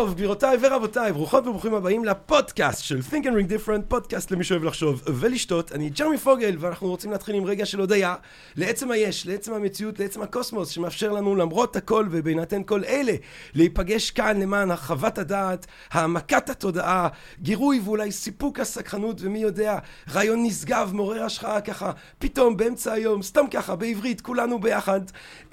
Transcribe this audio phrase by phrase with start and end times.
[0.00, 4.64] טוב, גבירותיי ורבותיי, ברוכות וברוכים הבאים לפודקאסט של Think and Ring Different, פודקאסט למי שאוהב
[4.64, 5.72] לחשוב ולשתות.
[5.72, 8.14] אני ג'רמי פוגל, ואנחנו רוצים להתחיל עם רגע של הודיה
[8.56, 13.12] לעצם היש, לעצם המציאות, לעצם הקוסמוס, שמאפשר לנו למרות הכל ובהינתן כל אלה,
[13.54, 17.08] להיפגש כאן למען הרחבת הדעת, העמקת התודעה,
[17.42, 19.78] גירוי ואולי סיפוק הסקרנות, ומי יודע,
[20.12, 25.00] רעיון נשגב, מעורר השחאה ככה, פתאום באמצע היום, סתם ככה, בעברית, כולנו ביחד.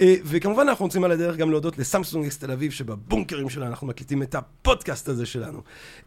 [0.02, 2.44] אה, וכמובן אנחנו רוצים על הדרך גם להודות לסמסונג אקס את
[4.38, 5.62] הפודקאסט הזה שלנו.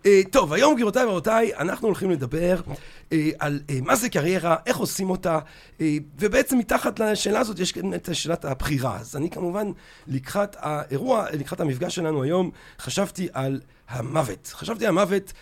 [0.07, 2.61] אה, טוב, היום גבירותיי ורבותיי, אנחנו הולכים לדבר
[3.13, 5.39] אה, על אה, מה זה קריירה, איך עושים אותה,
[6.19, 8.97] ובעצם מתחת לשאלה הזאת יש את שאלת הבחירה.
[9.01, 9.67] אז אני כמובן,
[10.07, 14.53] לקראת האירוע, לקראת המפגש שלנו היום, חשבתי על המוות.
[14.55, 15.33] חשבתי על המוות,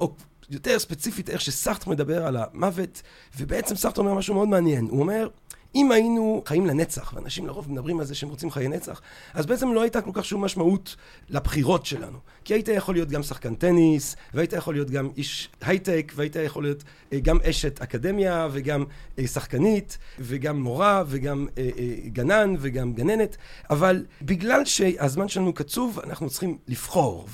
[0.00, 0.14] או...
[0.50, 3.02] יותר ספציפית איך שסארטר מדבר על המוות,
[3.38, 4.84] ובעצם סארטר אומר משהו מאוד מעניין.
[4.84, 5.28] הוא אומר,
[5.74, 9.00] אם היינו חיים לנצח, ואנשים לרוב מדברים על זה שהם רוצים חיי נצח,
[9.34, 10.96] אז בעצם לא הייתה כל כך שום משמעות
[11.28, 12.18] לבחירות שלנו.
[12.44, 16.62] כי היית יכול להיות גם שחקן טניס, והיית יכול להיות גם איש הייטק, והיית יכול
[16.62, 18.84] להיות אה, גם אשת אקדמיה, וגם
[19.18, 21.70] אה, שחקנית, וגם מורה, וגם אה,
[22.06, 23.36] גנן, וגם גננת,
[23.70, 27.28] אבל בגלל שהזמן שלנו קצוב, אנחנו צריכים לבחור.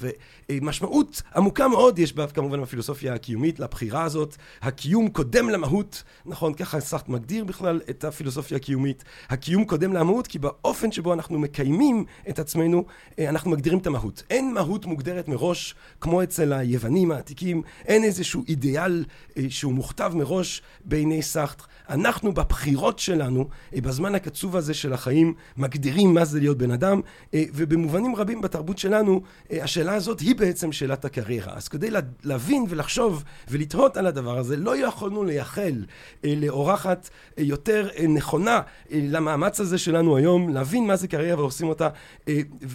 [0.50, 4.36] ומשמעות עמוקה מאוד יש בה כמובן בפילוסופיה הקיומית לבחירה הזאת.
[4.62, 6.54] הקיום קודם למהות, נכון?
[6.54, 9.04] ככה סארט מגדיר בכלל את הפילוסופיה הקיומית.
[9.28, 12.84] הקיום קודם למהות, כי באופן שבו אנחנו מקיימים את עצמנו,
[13.20, 14.22] אנחנו מגדירים את המהות.
[14.30, 19.04] אין מהות מוגדרת מראש, כמו אצל היוונים העתיקים, אין איזשהו אידיאל
[19.48, 21.64] שהוא מוכתב מראש בעיני סארטר.
[21.88, 27.00] אנחנו בבחירות שלנו, בזמן הקצוב הזה של החיים, מגדירים מה זה להיות בן אדם,
[27.34, 31.52] ובמובנים רבים בתרבות שלנו, השאלה הזאת היא בעצם שאלת הקריירה.
[31.56, 31.91] אז כדי
[32.24, 35.84] להבין ולחשוב ולתהות על הדבר הזה, לא יכולנו לייחל
[36.24, 41.89] לאורחת יותר נכונה למאמץ הזה שלנו היום, להבין מה זה קריירה ועושים אותה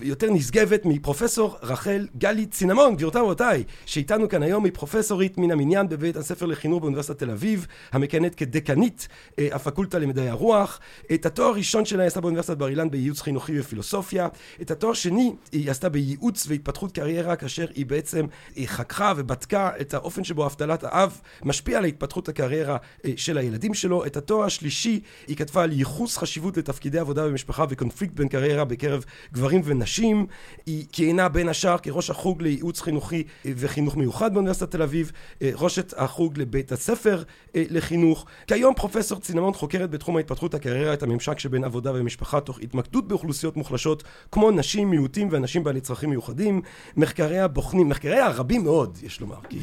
[0.01, 5.89] יותר נשגבת מפרופסור רחל גלי צינמון, גבירותיי ורבותיי, שאיתנו כאן היום היא פרופסורית מן המניין
[5.89, 10.79] בבית הספר לחינוך באוניברסיטת תל אביב, המכהנת כדקנית הפקולטה למדעי הרוח.
[11.13, 14.27] את התואר הראשון שלה היא עשתה באוניברסיטת בר אילן בייעוץ חינוכי ופילוסופיה.
[14.61, 19.93] את התואר שני היא עשתה בייעוץ והתפתחות קריירה, כאשר היא בעצם היא חקרה ובדקה את
[19.93, 22.77] האופן שבו אבטלת האב משפיע על התפתחות הקריירה
[23.15, 24.05] של הילדים שלו.
[24.05, 29.05] את התואר השלישי היא כתבה על ייחוס חשיבות לתפקידי עבודה במשפחה וקונפליקט בין קריירה בקרב
[29.33, 30.25] גברים ונשים.
[30.65, 35.11] היא כיהנה בין השאר כראש החוג לייעוץ חינוכי וחינוך מיוחד באוניברסיטת תל אביב,
[35.41, 37.23] ראשת החוג לבית הספר
[37.55, 38.25] לחינוך.
[38.47, 43.57] כיום פרופסור צינמון חוקרת בתחום ההתפתחות הקריירה את הממשק שבין עבודה ומשפחה תוך התמקדות באוכלוסיות
[43.57, 46.61] מוחלשות כמו נשים, מיעוטים ואנשים בעלי צרכים מיוחדים.
[46.97, 49.59] מחקריה בוחנים, מחקריה רבים מאוד, יש לומר, כי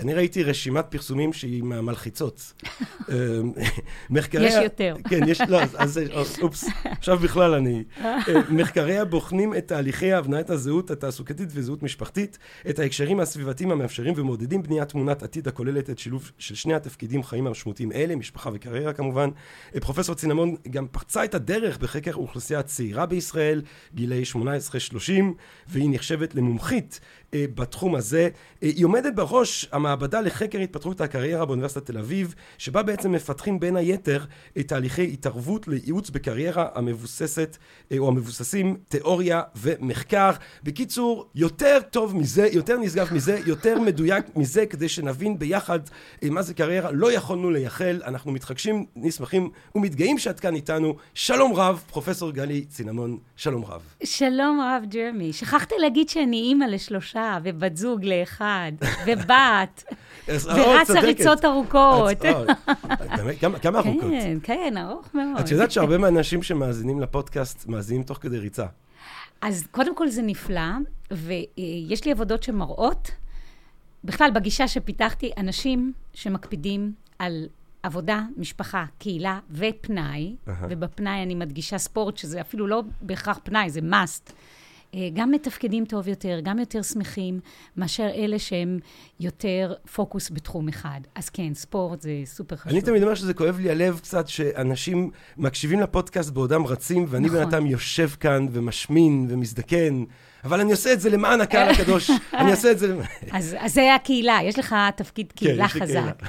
[0.00, 2.52] אני ראיתי רשימת פרסומים שהיא מהמלחיצות.
[4.10, 4.48] מחקריה...
[4.48, 4.96] יש יותר.
[5.08, 6.00] כן, יש, לא, אז
[6.42, 7.84] אופס, עכשיו בכלל אני...
[8.50, 12.38] מחקריה בוחנים את תהליכי הבניית הזהות התעסוקתית וזהות משפחתית,
[12.70, 17.46] את ההקשרים הסביבתיים המאפשרים ומעודדים בניית תמונת עתיד הכוללת את שילוב של שני התפקידים חיים
[17.46, 19.30] המשמעותיים אלה, משפחה וקריירה כמובן.
[19.80, 23.62] פרופסור צינמון גם פרצה את הדרך בחקר האוכלוסייה הצעירה בישראל,
[23.94, 24.36] גילאי 18-30,
[25.68, 27.00] והיא נחשבת למומחית
[27.36, 28.28] בתחום הזה.
[28.60, 34.24] היא עומדת בראש המעבדה לחקר התפתחות הקריירה באוניברסיטת תל אביב, שבה בעצם מפתחים בין היתר
[34.58, 37.56] את תהליכי התערבות לייעוץ בקריירה המבוססת
[37.98, 40.30] או המבוססים תיאוריה ומחקר.
[40.62, 45.78] בקיצור, יותר טוב מזה, יותר נשגב מזה, יותר מדויק מזה, כדי שנבין ביחד
[46.24, 46.90] מה זה קריירה.
[46.92, 50.94] לא יכולנו לייחל, אנחנו מתחגשים, נשמחים ומתגאים שאת כאן איתנו.
[51.14, 53.82] שלום רב, פרופסור גלי צינמון, שלום רב.
[54.04, 55.32] שלום רב, ג'רמי.
[55.32, 58.72] שכחתי להגיד שאני אימא לשלושה, ובת זוג לאחד,
[59.06, 59.84] ובת,
[60.28, 62.18] ורצה ריצות ארוכות.
[63.62, 64.10] כמה ארוכות?
[64.10, 65.40] כן, כן, ארוך מאוד.
[65.40, 68.66] את יודעת שהרבה מהאנשים שמאזינים לפודקאסט, מאזינים תוך כדי ריצה.
[69.40, 70.70] אז קודם כל זה נפלא,
[71.10, 73.10] ויש לי עבודות שמראות,
[74.04, 77.46] בכלל בגישה שפיתחתי, אנשים שמקפידים על
[77.82, 80.50] עבודה, משפחה, קהילה ופנאי, uh-huh.
[80.70, 84.32] ובפנאי אני מדגישה ספורט, שזה אפילו לא בהכרח פנאי, זה must.
[85.14, 87.40] גם מתפקדים טוב יותר, גם יותר שמחים,
[87.76, 88.78] מאשר אלה שהם
[89.20, 91.00] יותר פוקוס בתחום אחד.
[91.14, 92.72] אז כן, ספורט זה סופר חשוב.
[92.72, 97.38] אני תמיד אומר שזה כואב לי הלב קצת, שאנשים מקשיבים לפודקאסט בעודם רצים, ואני נכון.
[97.38, 100.04] בינתיים יושב כאן ומשמין ומזדקן.
[100.44, 102.10] אבל אני עושה את זה למען הקהל הקדוש.
[102.34, 102.96] אני עושה את זה...
[103.32, 106.22] אז, זה הקהילה, יש לך תפקיד קהילה יש לי חזק.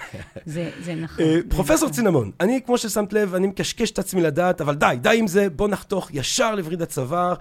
[0.45, 1.25] זה, נכון.
[1.25, 1.89] אה, פרופסור.
[1.89, 5.49] צינמון, אני, כמו ששמת לב, אני מקשקש את עצמי לדעת, אבל די, די עם זה,
[5.49, 7.33] בוא נחתוך ישר לווריד הצוואר.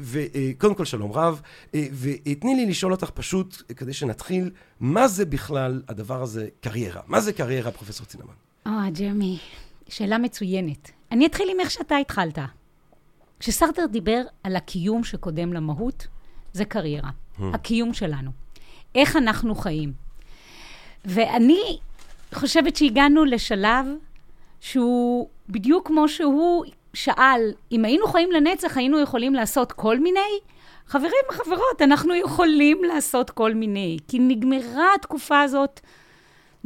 [0.00, 1.40] וקודם כל, שלום רב.
[1.74, 7.00] אה, ותני לי לשאול אותך פשוט, אה, כדי שנתחיל, מה זה בכלל הדבר הזה, קריירה?
[7.06, 8.34] מה זה קריירה, פרופסור צינמון?
[8.66, 9.38] או, ג'רמי,
[9.88, 10.90] שאלה מצוינת.
[11.12, 12.38] אני אתחיל עם איך שאתה התחלת.
[13.40, 16.06] כשסרטר דיבר על הקיום שקודם למהות,
[16.52, 17.10] זה קריירה.
[17.54, 18.30] הקיום שלנו.
[18.94, 19.92] איך אנחנו חיים.
[21.04, 21.78] ואני
[22.34, 23.86] חושבת שהגענו לשלב
[24.60, 27.40] שהוא בדיוק כמו שהוא שאל,
[27.72, 30.40] אם היינו חיים לנצח, היינו יכולים לעשות כל מיני?
[30.86, 35.80] חברים וחברות, אנחנו יכולים לעשות כל מיני, כי נגמרה התקופה הזאת.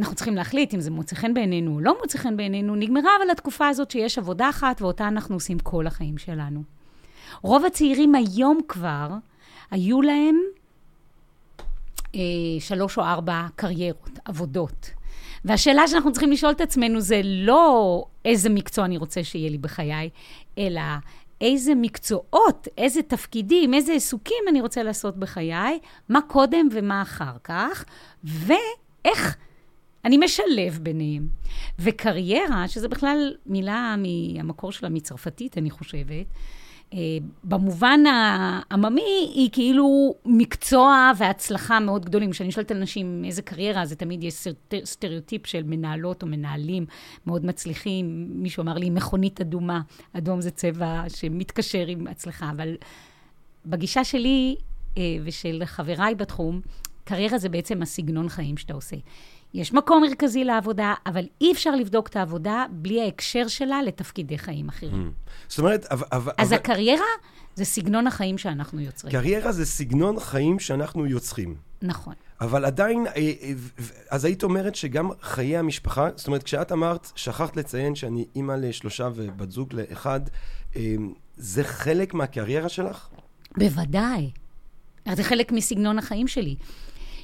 [0.01, 2.77] אנחנו צריכים להחליט אם זה מוצא חן בעינינו או לא מוצא חן בעינינו.
[2.77, 6.63] נגמרה אבל התקופה הזאת שיש עבודה אחת ואותה אנחנו עושים כל החיים שלנו.
[7.43, 9.09] רוב הצעירים היום כבר,
[9.71, 10.39] היו להם
[12.15, 12.21] אה,
[12.61, 14.91] שלוש או ארבע קריירות, עבודות.
[15.45, 20.11] והשאלה שאנחנו צריכים לשאול את עצמנו זה לא איזה מקצוע אני רוצה שיהיה לי בחיי,
[20.59, 20.83] אלא
[21.41, 27.85] איזה מקצועות, איזה תפקידים, איזה עיסוקים אני רוצה לעשות בחיי, מה קודם ומה אחר כך,
[28.25, 29.37] ואיך
[30.05, 31.29] אני משלב ביניהם.
[31.79, 36.27] וקריירה, שזה בכלל מילה מהמקור שלה מצרפתית, אני חושבת,
[36.95, 36.99] אה,
[37.45, 42.31] במובן העממי, היא כאילו מקצוע והצלחה מאוד גדולים.
[42.31, 46.87] כשאני שואלת אנשים איזה קריירה, זה תמיד יש סטר- סטריאוטיפ של מנהלות או מנהלים
[47.27, 48.27] מאוד מצליחים.
[48.43, 49.81] מישהו אמר לי, מכונית אדומה.
[50.13, 52.75] אדום זה צבע שמתקשר עם הצלחה, אבל
[53.67, 54.57] בגישה שלי
[54.99, 56.61] אה, ושל חבריי בתחום,
[57.05, 58.97] קריירה זה בעצם הסגנון חיים שאתה עושה.
[59.55, 64.69] יש מקום מרכזי לעבודה, אבל אי אפשר לבדוק את העבודה בלי ההקשר שלה לתפקידי חיים
[64.69, 65.13] אחרים.
[65.49, 66.33] זאת אומרת, אבל...
[66.39, 67.05] אז הקריירה
[67.55, 69.13] זה סגנון החיים שאנחנו יוצרים.
[69.13, 71.55] קריירה זה סגנון חיים שאנחנו יוצרים.
[71.83, 72.15] נכון.
[72.41, 73.53] אבל עדיין, אה, אה,
[74.11, 79.09] אז היית אומרת שגם חיי המשפחה, זאת אומרת, כשאת אמרת, שכחת לציין שאני אימא לשלושה
[79.15, 80.21] ובת זוג לאחד,
[80.77, 80.95] אה,
[81.37, 83.09] זה חלק מהקריירה שלך?
[83.57, 84.31] בוודאי.
[85.13, 86.57] זה חלק מסגנון החיים שלי.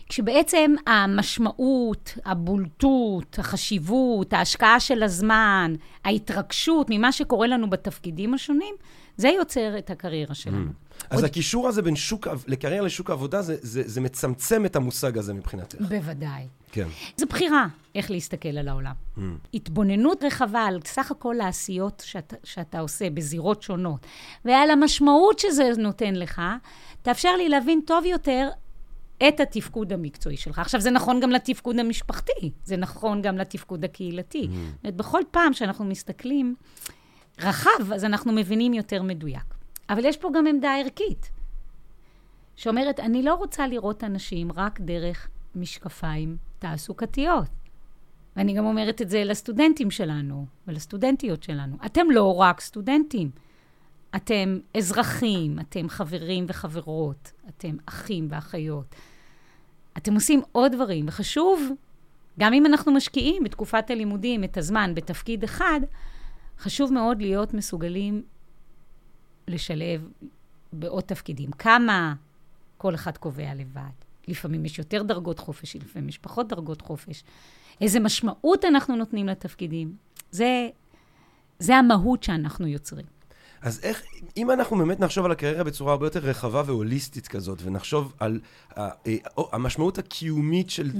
[0.08, 5.75] כשבעצם המשמעות, הבולטות, החשיבות, ההשקעה של הזמן,
[6.05, 8.75] ההתרגשות ממה שקורה לנו בתפקידים השונים,
[9.17, 10.70] זה יוצר את הקריירה שלנו.
[11.11, 15.19] אז עוד- הקישור הזה בין שוק, לקריירה לשוק העבודה, זה, זה, זה מצמצם את המושג
[15.19, 15.76] הזה מבחינתך.
[15.81, 16.47] בוודאי.
[16.73, 16.87] כן.
[17.17, 18.94] זו בחירה איך להסתכל על העולם.
[19.55, 24.06] התבוננות רחבה על סך הכל העשיות שאתה, שאתה עושה בזירות שונות,
[24.44, 26.43] ועל המשמעות שזה נותן לך,
[27.02, 28.49] תאפשר לי להבין טוב יותר
[29.29, 30.59] את התפקוד המקצועי שלך.
[30.59, 34.49] עכשיו, זה נכון גם לתפקוד המשפחתי, זה נכון גם לתפקוד הקהילתי.
[34.51, 36.55] זאת אומרת, בכל פעם שאנחנו מסתכלים
[37.41, 39.55] רחב, אז אנחנו מבינים יותר מדויק.
[39.91, 41.31] אבל יש פה גם עמדה ערכית,
[42.57, 47.49] שאומרת, אני לא רוצה לראות אנשים רק דרך משקפיים תעסוקתיות.
[48.37, 51.77] ואני גם אומרת את זה לסטודנטים שלנו ולסטודנטיות שלנו.
[51.87, 53.31] אתם לא רק סטודנטים,
[54.17, 58.95] אתם אזרחים, אתם חברים וחברות, אתם אחים ואחיות.
[59.97, 61.71] אתם עושים עוד דברים, וחשוב,
[62.39, 65.81] גם אם אנחנו משקיעים בתקופת הלימודים את הזמן בתפקיד אחד,
[66.59, 68.23] חשוב מאוד להיות מסוגלים
[69.49, 70.09] לשלב
[70.73, 71.51] בעוד תפקידים.
[71.51, 72.15] כמה
[72.77, 73.91] כל אחד קובע לבד.
[74.29, 77.25] לפעמים יש יותר דרגות חופש, לפעמים יש פחות דרגות חופש.
[77.81, 79.97] איזה משמעות אנחנו נותנים לתפקידים.
[80.31, 80.69] זה,
[81.59, 83.16] זה המהות שאנחנו יוצרים.
[83.67, 84.03] אז איך,
[84.37, 88.41] אם אנחנו באמת נחשוב על הקריירה בצורה הרבה יותר רחבה והוליסטית כזאת, ונחשוב על
[88.79, 88.89] אה,
[89.53, 90.91] המשמעות הקיומית של,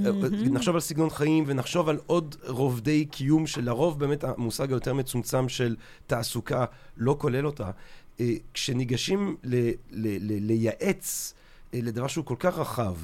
[0.51, 5.75] נחשוב על סגנון חיים, ונחשוב על עוד רובדי קיום, שלרוב באמת המושג היותר מצומצם של
[6.07, 6.65] תעסוקה
[6.97, 7.71] לא כולל אותה,
[8.19, 11.33] אה, כשניגשים ל, ל, ל, לייעץ
[11.73, 12.95] אה, לדבר שהוא כל כך רחב,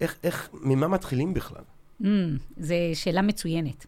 [0.00, 1.62] איך, איך, ממה מתחילים בכלל?
[2.02, 2.06] Mm,
[2.60, 3.86] זו שאלה מצוינת.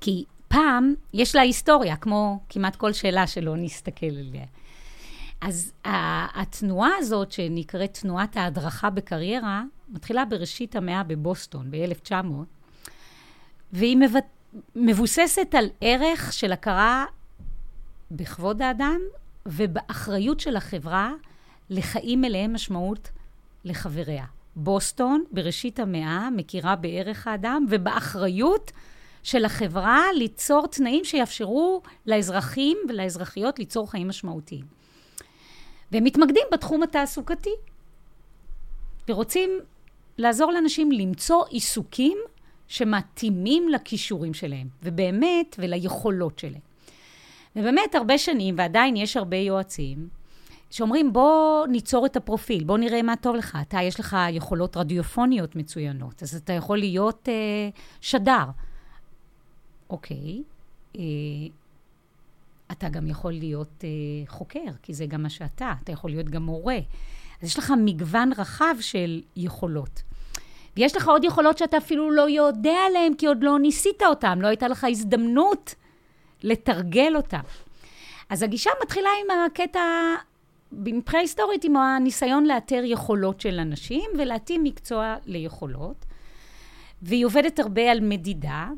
[0.00, 4.44] כי פעם יש לה היסטוריה, כמו כמעט כל שאלה שלא נסתכל עליה.
[5.40, 5.72] אז
[6.34, 12.14] התנועה הזאת, שנקראת תנועת ההדרכה בקריירה, מתחילה בראשית המאה בבוסטון, ב-1900,
[13.72, 13.98] והיא
[14.76, 17.04] מבוססת על ערך של הכרה
[18.10, 19.00] בכבוד האדם
[19.46, 21.12] ובאחריות של החברה
[21.70, 23.10] לחיים מלאי משמעות
[23.64, 24.24] לחבריה.
[24.56, 28.72] בוסטון, בראשית המאה, מכירה בערך האדם ובאחריות
[29.24, 34.64] של החברה ליצור תנאים שיאפשרו לאזרחים ולאזרחיות ליצור חיים משמעותיים.
[35.92, 37.54] והם מתמקדים בתחום התעסוקתי,
[39.08, 39.50] ורוצים
[40.18, 42.18] לעזור לאנשים למצוא עיסוקים
[42.68, 46.60] שמתאימים לכישורים שלהם, ובאמת, וליכולות שלהם.
[47.56, 50.08] ובאמת, הרבה שנים, ועדיין יש הרבה יועצים,
[50.70, 53.58] שאומרים, בוא ניצור את הפרופיל, בוא נראה מה טוב לך.
[53.62, 57.68] אתה, יש לך יכולות רדיופוניות מצוינות, אז אתה יכול להיות אה,
[58.00, 58.44] שדר.
[59.94, 60.42] אוקיי,
[60.96, 61.02] אה,
[62.72, 63.88] אתה גם יכול להיות אה,
[64.26, 65.74] חוקר, כי זה גם מה שאתה.
[65.84, 66.78] אתה יכול להיות גם מורה.
[67.42, 70.02] אז יש לך מגוון רחב של יכולות.
[70.76, 74.46] ויש לך עוד יכולות שאתה אפילו לא יודע עליהן, כי עוד לא ניסית אותן, לא
[74.46, 75.74] הייתה לך הזדמנות
[76.42, 77.40] לתרגל אותן.
[78.28, 79.80] אז הגישה מתחילה עם הקטע,
[80.72, 86.04] מבחינה היסטורית, עם הניסיון לאתר יכולות של אנשים ולהתאים מקצוע ליכולות.
[87.02, 88.68] והיא עובדת הרבה על מדידה.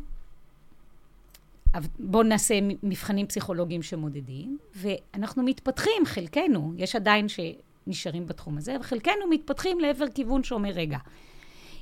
[1.99, 9.81] בואו נעשה מבחנים פסיכולוגיים שמודדים, ואנחנו מתפתחים, חלקנו, יש עדיין שנשארים בתחום הזה, וחלקנו מתפתחים
[9.81, 10.99] לעבר כיוון שאומר, רגע,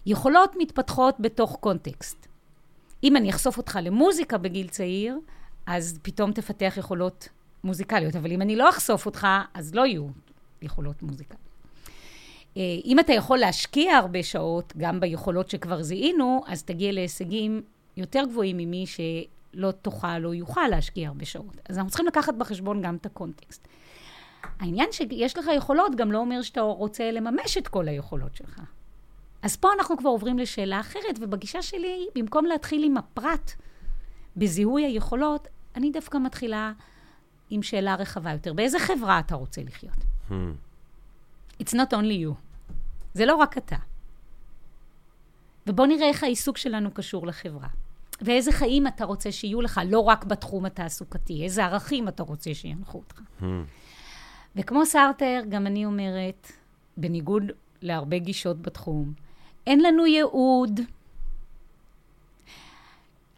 [0.07, 2.27] יכולות מתפתחות בתוך קונטקסט.
[3.05, 5.19] אם אני אחשוף אותך למוזיקה בגיל צעיר,
[5.67, 7.29] אז פתאום תפתח יכולות
[7.65, 10.07] מוזיקליות, אבל אם אני לא אחשוף אותך, אז לא יהיו
[10.63, 11.37] יכולות מוזיקה.
[12.57, 17.63] אה, אם אתה יכול להשקיע הרבה שעות, גם ביכולות שכבר זיהינו, אז תגיע להישגים
[17.97, 18.87] יותר גבוהים ממי
[19.55, 21.61] שלא תוכל או יוכל להשקיע הרבה שעות.
[21.69, 23.69] אז אנחנו צריכים לקחת בחשבון גם את הקונטקסט.
[24.61, 28.61] העניין שיש לך יכולות גם לא אומר שאתה רוצה לממש את כל היכולות שלך.
[29.43, 33.53] אז פה אנחנו כבר עוברים לשאלה אחרת, ובגישה שלי, במקום להתחיל עם הפרט
[34.37, 36.73] בזיהוי היכולות, אני דווקא מתחילה
[37.51, 38.53] עם שאלה רחבה יותר.
[38.53, 39.99] באיזה חברה אתה רוצה לחיות?
[40.31, 40.33] Hmm.
[41.63, 42.35] It's not only you.
[43.15, 43.77] זה לא רק אתה.
[45.67, 47.69] ובוא נראה איך העיסוק שלנו קשור לחברה.
[48.25, 52.99] ואיזה חיים אתה רוצה שיהיו לך, לא רק בתחום התעסוקתי, איזה ערכים אתה רוצה שינחו
[52.99, 53.21] אותך.
[53.41, 53.45] Hmm.
[54.57, 56.53] וכמו סארטר, גם אני אומרת,
[56.97, 57.43] בניגוד
[57.83, 59.13] להרבה גישות בתחום,
[59.67, 60.81] אין לנו ייעוד.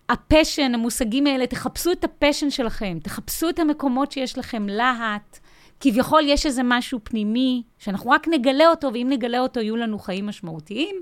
[0.09, 5.38] ה passion, המושגים האלה, תחפשו את ה passion שלכם, תחפשו את המקומות שיש לכם להט.
[5.81, 10.26] כביכול יש איזה משהו פנימי, שאנחנו רק נגלה אותו, ואם נגלה אותו יהיו לנו חיים
[10.26, 10.97] משמעותיים.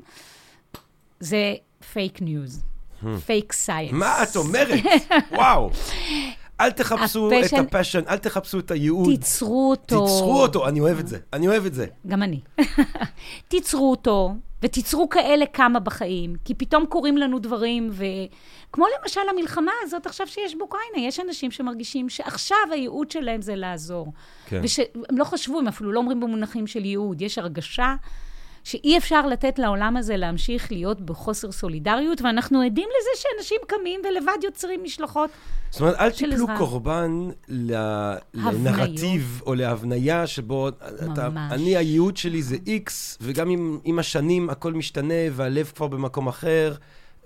[1.21, 1.55] זה
[1.93, 2.65] fake news,
[3.27, 3.93] fake science.
[3.93, 4.81] מה את אומרת?
[5.33, 5.71] וואו.
[6.61, 9.15] אל תחפשו ה passion, את ה passion, אל תחפשו את הייעוד.
[9.15, 10.07] תיצרו אותו.
[10.07, 11.87] תיצרו אותו, אני אוהב את זה, אני אוהב את זה.
[12.07, 12.41] גם אני.
[13.49, 20.07] תיצרו אותו, ותיצרו כאלה כמה בחיים, כי פתאום קורים לנו דברים, וכמו למשל המלחמה הזאת
[20.07, 24.13] עכשיו שיש באוקראינה, יש אנשים שמרגישים שעכשיו הייעוד שלהם זה לעזור.
[24.47, 24.61] כן.
[24.63, 27.95] ושהם לא חשבו, הם אפילו לא אומרים במונחים של ייעוד, יש הרגשה
[28.65, 34.45] שאי אפשר לתת לעולם הזה להמשיך להיות בחוסר סולידריות, ואנחנו עדים לזה שאנשים קמים ולבד
[34.45, 35.31] יוצרים משלחות
[35.75, 37.29] זאת אומרת, אל תיפלו קורבן
[38.35, 44.73] לנרטיב או להבניה שבו אתה, אני, הייעוד שלי זה איקס, וגם עם, עם השנים הכל
[44.73, 46.75] משתנה והלב כבר במקום אחר,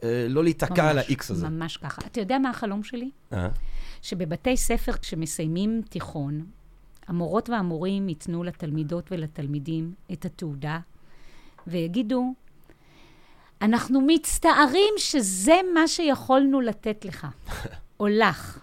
[0.03, 1.49] אה, לא להיתקע על האיקס הזה.
[1.49, 2.03] ממש ככה.
[2.07, 3.11] אתה יודע מה החלום שלי?
[3.33, 3.49] אה?
[4.03, 6.45] שבבתי ספר, כשמסיימים תיכון,
[7.09, 10.79] המורות והמורים ייתנו לתלמידות ולתלמידים את התעודה
[11.71, 12.35] ויגידו,
[13.63, 17.27] אנחנו מצטערים שזה מה שיכולנו לתת לך,
[18.01, 18.61] או לך.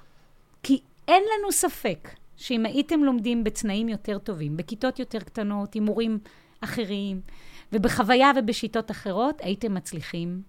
[0.63, 6.19] כי אין לנו ספק שאם הייתם לומדים בתנאים יותר טובים, בכיתות יותר קטנות, עם מורים
[6.61, 7.21] אחרים,
[7.73, 10.41] ובחוויה ובשיטות אחרות, הייתם מצליחים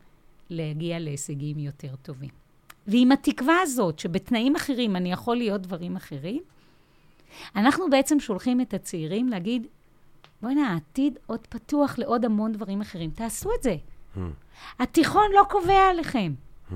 [0.50, 2.30] להגיע להישגים יותר טובים.
[2.86, 6.42] ועם התקווה הזאת, שבתנאים אחרים אני יכול להיות דברים אחרים,
[7.56, 9.66] אנחנו בעצם שולחים את הצעירים להגיד,
[10.42, 13.10] בוא'נה, העתיד עוד פתוח לעוד המון דברים אחרים.
[13.10, 13.76] תעשו את זה.
[14.16, 14.18] Hmm.
[14.78, 16.34] התיכון לא קובע עליכם.
[16.70, 16.74] Hmm.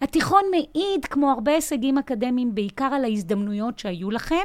[0.00, 4.44] התיכון מעיד, כמו הרבה הישגים אקדמיים, בעיקר על ההזדמנויות שהיו לכם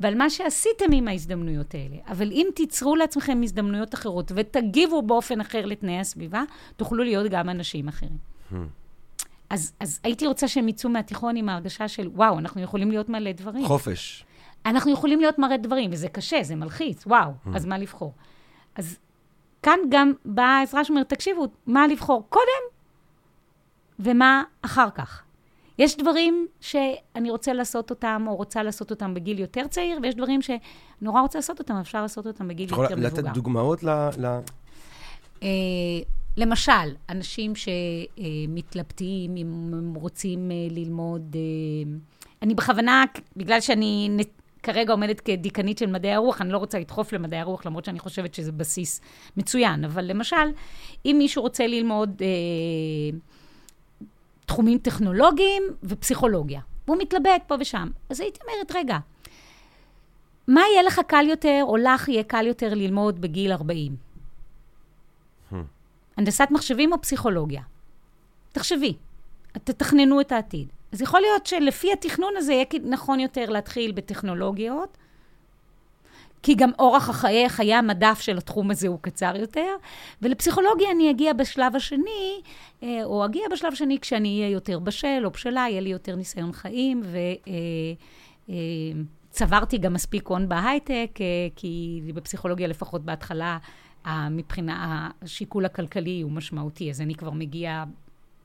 [0.00, 1.96] ועל מה שעשיתם עם ההזדמנויות האלה.
[2.08, 6.42] אבל אם תיצרו לעצמכם הזדמנויות אחרות ותגיבו באופן אחר לתנאי הסביבה,
[6.76, 8.16] תוכלו להיות גם אנשים אחרים.
[8.52, 8.54] Hmm.
[9.50, 13.32] אז, אז הייתי רוצה שהם יצאו מהתיכון עם ההרגשה של, וואו, אנחנו יכולים להיות מלא
[13.32, 13.66] דברים.
[13.66, 14.24] חופש.
[14.66, 17.56] אנחנו יכולים להיות מראה דברים, וזה קשה, זה מלחיץ, וואו, mm.
[17.56, 18.12] אז מה לבחור?
[18.74, 18.98] אז
[19.62, 22.62] כאן גם באה העזרה שאומרת, תקשיבו, מה לבחור קודם
[23.98, 25.22] ומה אחר כך.
[25.78, 30.40] יש דברים שאני רוצה לעשות אותם, או רוצה לעשות אותם בגיל יותר צעיר, ויש דברים
[30.42, 32.94] שנורא רוצה לעשות אותם, אפשר לעשות אותם בגיל יותר מבוגר.
[32.94, 33.88] את יכולה לתת דוגמאות ל...
[34.18, 34.38] ל...
[35.40, 35.42] Uh,
[36.36, 36.70] למשל,
[37.08, 41.34] אנשים שמתלבטים, אם הם רוצים uh, ללמוד...
[41.34, 43.04] Uh, אני בכוונה,
[43.36, 44.10] בגלל שאני
[44.62, 48.34] כרגע עומדת כדיקנית של מדעי הרוח, אני לא רוצה לדחוף למדעי הרוח, למרות שאני חושבת
[48.34, 49.00] שזה בסיס
[49.36, 49.84] מצוין.
[49.84, 50.36] אבל למשל,
[51.04, 53.18] אם מישהו רוצה ללמוד אה,
[54.46, 58.98] תחומים טכנולוגיים ופסיכולוגיה, והוא מתלבט פה ושם, אז הייתי אומרת, רגע,
[60.48, 63.96] מה יהיה לך קל יותר, או לך יהיה קל יותר ללמוד בגיל 40?
[65.52, 65.54] Hmm.
[66.16, 67.62] הנדסת מחשבים או פסיכולוגיה?
[68.52, 68.94] תחשבי,
[69.52, 70.68] תתכננו את העתיד.
[70.92, 74.98] אז יכול להיות שלפי התכנון הזה יהיה נכון יותר להתחיל בטכנולוגיות,
[76.42, 79.76] כי גם אורח החיי, חיי המדף של התחום הזה הוא קצר יותר.
[80.22, 82.40] ולפסיכולוגיה אני אגיע בשלב השני,
[82.82, 86.52] אה, או אגיע בשלב השני כשאני אהיה יותר בשל או בשלה, יהיה לי יותר ניסיון
[86.52, 87.02] חיים,
[89.30, 91.10] וצברתי גם מספיק הון בהייטק,
[91.56, 93.58] כי בפסיכולוגיה לפחות בהתחלה,
[94.30, 97.84] מבחינה, השיקול הכלכלי הוא משמעותי, אז אני כבר מגיעה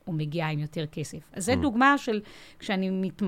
[0.08, 1.30] או מגיעה עם יותר כסף.
[1.34, 1.56] אז זו mm.
[1.56, 2.22] דוגמה של
[2.60, 3.22] כשאני מת,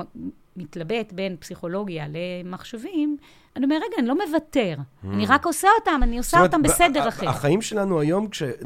[0.55, 3.17] מתלבט בין פסיכולוגיה למחשבים,
[3.55, 4.75] אני אומר, רגע, אני לא מוותר.
[4.77, 5.07] Mm.
[5.07, 7.29] אני רק עושה אותם, אני עושה אותם בסדר אחר.
[7.29, 8.63] החיים שלנו היום, כשאת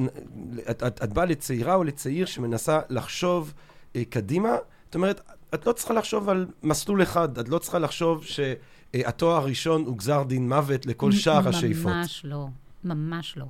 [0.69, 3.53] את, את, את באה לצעירה או לצעיר שמנסה לחשוב
[3.95, 5.21] אה, קדימה, זאת אומרת,
[5.53, 10.23] את לא צריכה לחשוב על מסלול אחד, את לא צריכה לחשוב שהתואר הראשון הוא גזר
[10.23, 11.91] דין מוות לכל שאר השאיפות.
[11.91, 12.47] ממש לא,
[12.83, 13.45] ממש לא.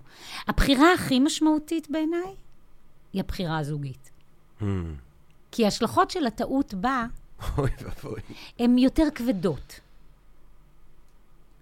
[0.47, 2.35] הבחירה הכי משמעותית בעיניי
[3.13, 4.10] היא הבחירה הזוגית.
[4.61, 4.65] Hmm.
[5.51, 7.05] כי ההשלכות של הטעות בה,
[8.59, 9.79] הן יותר כבדות.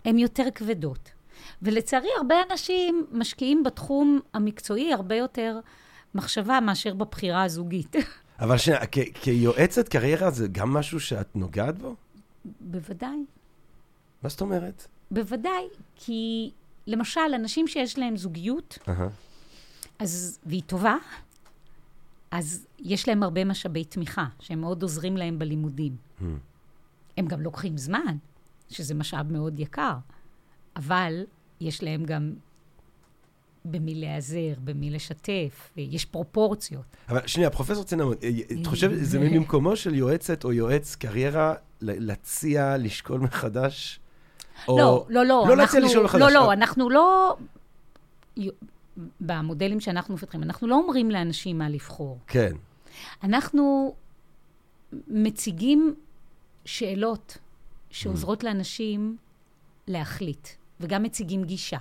[0.05, 1.11] הן יותר כבדות.
[1.61, 5.59] ולצערי, הרבה אנשים משקיעים בתחום המקצועי הרבה יותר
[6.15, 7.95] מחשבה מאשר בבחירה הזוגית.
[8.41, 8.79] אבל שנייה,
[9.13, 11.95] כיועצת קריירה זה גם משהו שאת נוגעת בו?
[12.61, 13.25] בוודאי.
[14.23, 14.87] מה זאת אומרת?
[15.11, 16.51] בוודאי, כי
[16.87, 18.91] למשל, אנשים שיש להם זוגיות, uh-huh.
[19.99, 20.95] אז, והיא טובה,
[22.31, 25.95] אז יש להם הרבה משאבי תמיכה, שהם מאוד עוזרים להם בלימודים.
[26.19, 26.23] Hmm.
[27.17, 28.17] הם גם לוקחים זמן,
[28.69, 29.93] שזה משאב מאוד יקר,
[30.75, 31.23] אבל
[31.61, 32.33] יש להם גם
[33.65, 36.85] במי להיעזר, במי לשתף, יש פרופורציות.
[37.09, 38.29] אבל שנייה, פרופסור צינמון, אה,
[38.61, 43.99] את חושבת, זה ממקומו של יועצת או יועץ קריירה להציע, לשקול מחדש?
[44.67, 45.45] לא, לא, לא.
[45.47, 46.21] לא להציע לשקול מחדש.
[46.21, 47.37] לא, לא, אנחנו לא...
[49.21, 52.19] במודלים שאנחנו מפתחים, אנחנו לא אומרים לאנשים מה לבחור.
[52.27, 52.51] כן.
[53.23, 53.95] אנחנו
[55.07, 55.95] מציגים
[56.65, 57.37] שאלות
[57.89, 59.17] שעוזרות לאנשים
[59.87, 60.47] להחליט,
[60.79, 61.77] וגם מציגים גישה.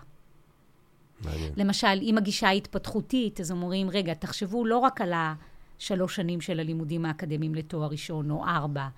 [1.20, 1.52] מעניין.
[1.56, 6.60] למשל, אם הגישה היא התפתחותית, אז אומרים, רגע, תחשבו לא רק על השלוש שנים של
[6.60, 8.88] הלימודים האקדמיים לתואר ראשון או ארבע,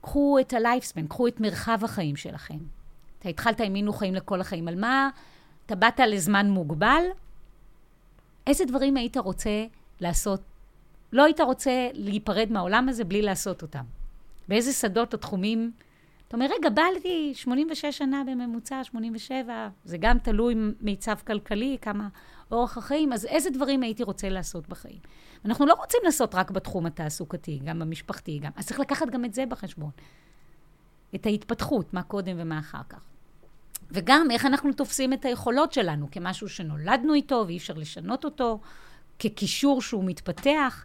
[0.00, 2.58] קחו את ה-lifespan, קחו את מרחב החיים שלכם.
[3.18, 4.68] אתה התחלת עם מינו חיים לכל החיים.
[4.68, 5.10] על מה?
[5.66, 7.02] אתה באת לזמן מוגבל,
[8.46, 9.64] איזה דברים היית רוצה
[10.00, 10.40] לעשות?
[11.12, 13.84] לא היית רוצה להיפרד מהעולם הזה בלי לעשות אותם.
[14.48, 15.72] באיזה שדות או תחומים?
[16.28, 22.08] אתה אומר, רגע, בא לי 86 שנה בממוצע, 87, זה גם תלוי מיצב כלכלי, כמה
[22.50, 24.98] אורח החיים, אז איזה דברים הייתי רוצה לעשות בחיים?
[25.44, 28.50] אנחנו לא רוצים לעשות רק בתחום התעסוקתי, גם במשפחתי, גם.
[28.56, 29.90] אז צריך לקחת גם את זה בחשבון.
[31.14, 33.11] את ההתפתחות, מה קודם ומה אחר כך.
[33.92, 38.60] וגם איך אנחנו תופסים את היכולות שלנו כמשהו שנולדנו איתו ואי אפשר לשנות אותו,
[39.18, 40.84] כקישור שהוא מתפתח.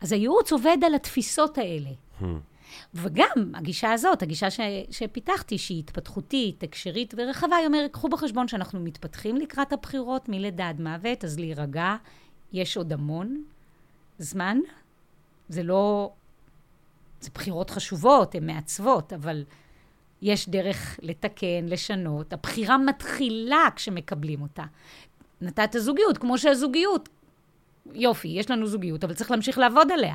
[0.00, 1.90] אז הייעוץ עובד על התפיסות האלה.
[2.20, 2.24] Hmm.
[2.94, 4.60] וגם הגישה הזאת, הגישה ש,
[4.90, 10.80] שפיתחתי, שהיא התפתחותית, הקשרית ורחבה, היא אומרת, קחו בחשבון שאנחנו מתפתחים לקראת הבחירות מלידה עד
[10.80, 11.96] מוות, אז להירגע,
[12.52, 13.42] יש עוד המון
[14.18, 14.58] זמן.
[15.48, 16.12] זה לא...
[17.20, 19.44] זה בחירות חשובות, הן מעצבות, אבל
[20.22, 22.32] יש דרך לתקן, לשנות.
[22.32, 24.64] הבחירה מתחילה כשמקבלים אותה.
[25.40, 27.08] נתת זוגיות, כמו שהזוגיות,
[27.92, 30.14] יופי, יש לנו זוגיות, אבל צריך להמשיך לעבוד עליה.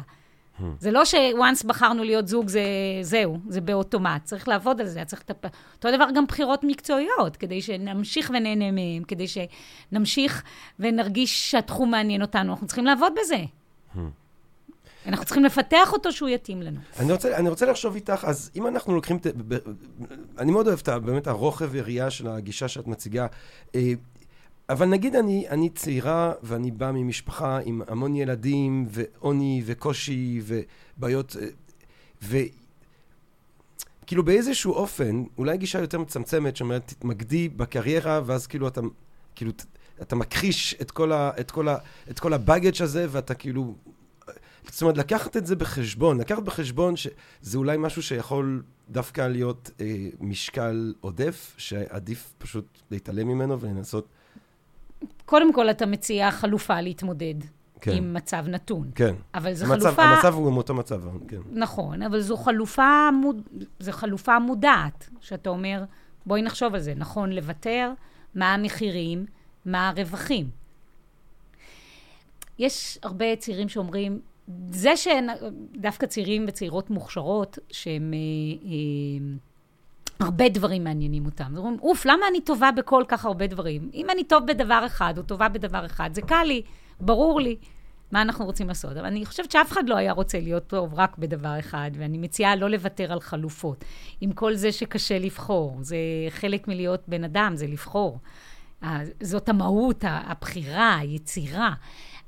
[0.59, 0.63] Hmm.
[0.79, 2.61] זה לא ש-once בחרנו להיות זוג, זה,
[3.01, 4.23] זהו, זה באוטומט.
[4.23, 5.47] צריך לעבוד על זה, צריך לטפל.
[5.75, 10.43] אותו דבר גם בחירות מקצועיות, כדי שנמשיך ונהנה מהם, כדי שנמשיך
[10.79, 12.51] ונרגיש שהתחום מעניין אותנו.
[12.51, 13.43] אנחנו צריכים לעבוד בזה.
[13.95, 13.99] Hmm.
[15.07, 16.79] אנחנו צריכים לפתח אותו שהוא יתאים לנו.
[16.99, 19.19] אני רוצה, אני רוצה לחשוב איתך, אז אם אנחנו לוקחים,
[20.37, 23.27] אני מאוד אוהב את באמת הרוחב וראייה של הגישה שאת מציגה,
[23.75, 23.93] אה,
[24.69, 31.47] אבל נגיד אני, אני צעירה ואני באה ממשפחה עם המון ילדים ועוני וקושי ובעיות, אה,
[32.23, 32.37] ו...
[34.07, 38.81] כאילו באיזשהו אופן, אולי גישה יותר מצמצמת, שאומרת, תתמקדי בקריירה, ואז כאילו אתה,
[39.35, 39.51] כאילו,
[40.01, 41.77] אתה מכחיש את כל, ה, את כל, ה,
[42.09, 43.75] את כל הבאגג' הזה, ואתה כאילו
[44.71, 50.07] זאת אומרת, לקחת את זה בחשבון, לקחת בחשבון שזה אולי משהו שיכול דווקא להיות אה,
[50.19, 54.07] משקל עודף, שעדיף פשוט להתעלם ממנו ולנסות...
[55.25, 57.35] קודם כל, אתה מציע חלופה להתמודד.
[57.81, 57.91] כן.
[57.91, 58.91] עם מצב נתון.
[58.95, 59.15] כן.
[59.33, 60.03] אבל זו המצב, חלופה...
[60.03, 61.37] המצב הוא גם אותו מצב, כן.
[61.51, 63.41] נכון, אבל זו חלופה, מוד...
[63.79, 65.83] זו חלופה מודעת, שאתה אומר,
[66.25, 66.93] בואי נחשוב על זה.
[66.95, 67.91] נכון לוותר,
[68.35, 69.25] מה המחירים,
[69.65, 70.49] מה הרווחים.
[72.59, 74.19] יש הרבה צעירים שאומרים,
[74.69, 78.13] זה שדווקא צעירים וצעירות מוכשרות, שהם...
[78.13, 79.37] אה, אה,
[80.19, 81.45] הרבה דברים מעניינים אותם.
[81.51, 83.89] אז אומרים, אוף, למה אני טובה בכל כך הרבה דברים?
[83.93, 86.61] אם אני טוב בדבר אחד או טובה בדבר אחד, זה קל לי,
[87.01, 87.55] ברור לי.
[88.11, 88.91] מה אנחנו רוצים לעשות.
[88.91, 92.55] אבל אני חושבת שאף אחד לא היה רוצה להיות טוב רק בדבר אחד, ואני מציעה
[92.55, 93.85] לא לוותר על חלופות.
[94.21, 95.97] עם כל זה שקשה לבחור, זה
[96.29, 98.19] חלק מלהיות בן אדם, זה לבחור.
[99.21, 101.73] זאת המהות, הבחירה, היצירה.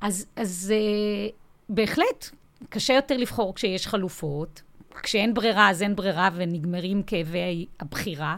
[0.01, 1.34] אז, אז uh,
[1.69, 2.29] בהחלט,
[2.69, 4.62] קשה יותר לבחור כשיש חלופות.
[5.03, 8.38] כשאין ברירה, אז אין ברירה ונגמרים כאבי הבחירה,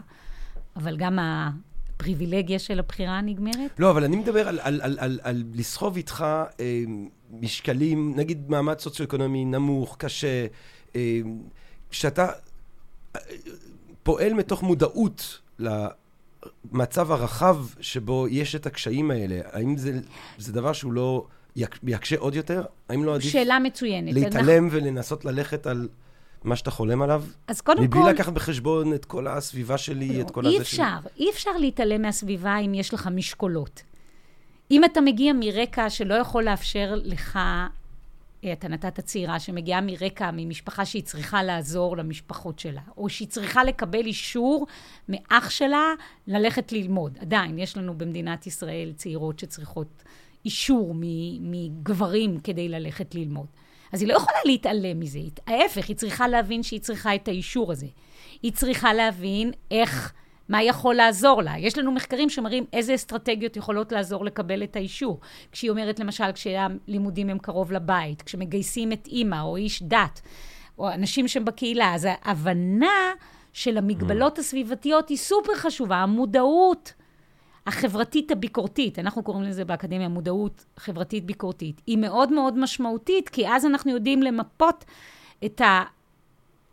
[0.76, 3.70] אבל גם הפריבילגיה של הבחירה נגמרת.
[3.78, 6.24] לא, אבל אני מדבר על, על, על, על, על לסחוב איתך
[6.60, 6.82] אה,
[7.30, 10.46] משקלים, נגיד מעמד סוציו-אקונומי נמוך, קשה,
[10.96, 11.20] אה,
[11.90, 12.28] שאתה
[13.16, 13.20] אה,
[14.02, 19.40] פועל מתוך מודעות למצב הרחב שבו יש את הקשיים האלה.
[19.44, 20.00] האם זה,
[20.38, 21.26] זה דבר שהוא לא
[21.82, 22.62] יקשה עוד יותר?
[22.88, 23.32] האם לא עדיף...
[23.32, 24.14] שאלה מצוינת.
[24.14, 24.78] להתעלם אנחנו...
[24.78, 25.88] ולנסות ללכת על...
[26.44, 27.24] מה שאתה חולם עליו?
[27.48, 27.98] אז קודם מבלי כל...
[27.98, 30.84] מבלי לקחת בחשבון את כל הסביבה שלי, לא, את כל הזה אפשר, שלי.
[30.84, 33.82] אי אפשר, אי אפשר להתעלם מהסביבה אם יש לך משקולות.
[34.70, 37.36] אם אתה מגיע מרקע שלא יכול לאפשר לך,
[38.44, 43.64] אה, אתה נתת צעירה שמגיעה מרקע, ממשפחה שהיא צריכה לעזור למשפחות שלה, או שהיא צריכה
[43.64, 44.66] לקבל אישור
[45.08, 45.84] מאח שלה
[46.26, 47.18] ללכת ללמוד.
[47.20, 50.02] עדיין, יש לנו במדינת ישראל צעירות שצריכות
[50.44, 50.94] אישור
[51.40, 53.46] מגברים כדי ללכת ללמוד.
[53.92, 55.18] אז היא לא יכולה להתעלם מזה.
[55.46, 57.86] ההפך, היא צריכה להבין שהיא צריכה את האישור הזה.
[58.42, 60.12] היא צריכה להבין איך,
[60.48, 61.58] מה יכול לעזור לה.
[61.58, 65.20] יש לנו מחקרים שמראים איזה אסטרטגיות יכולות לעזור לקבל את האישור.
[65.52, 70.20] כשהיא אומרת, למשל, כשהלימודים הם קרוב לבית, כשמגייסים את אימא או איש דת,
[70.78, 73.12] או אנשים שהם בקהילה, אז ההבנה
[73.52, 75.96] של המגבלות הסביבתיות היא סופר חשובה.
[75.96, 76.92] המודעות
[77.66, 83.66] החברתית הביקורתית, אנחנו קוראים לזה באקדמיה מודעות חברתית ביקורתית, היא מאוד מאוד משמעותית, כי אז
[83.66, 84.84] אנחנו יודעים למפות
[85.44, 85.60] את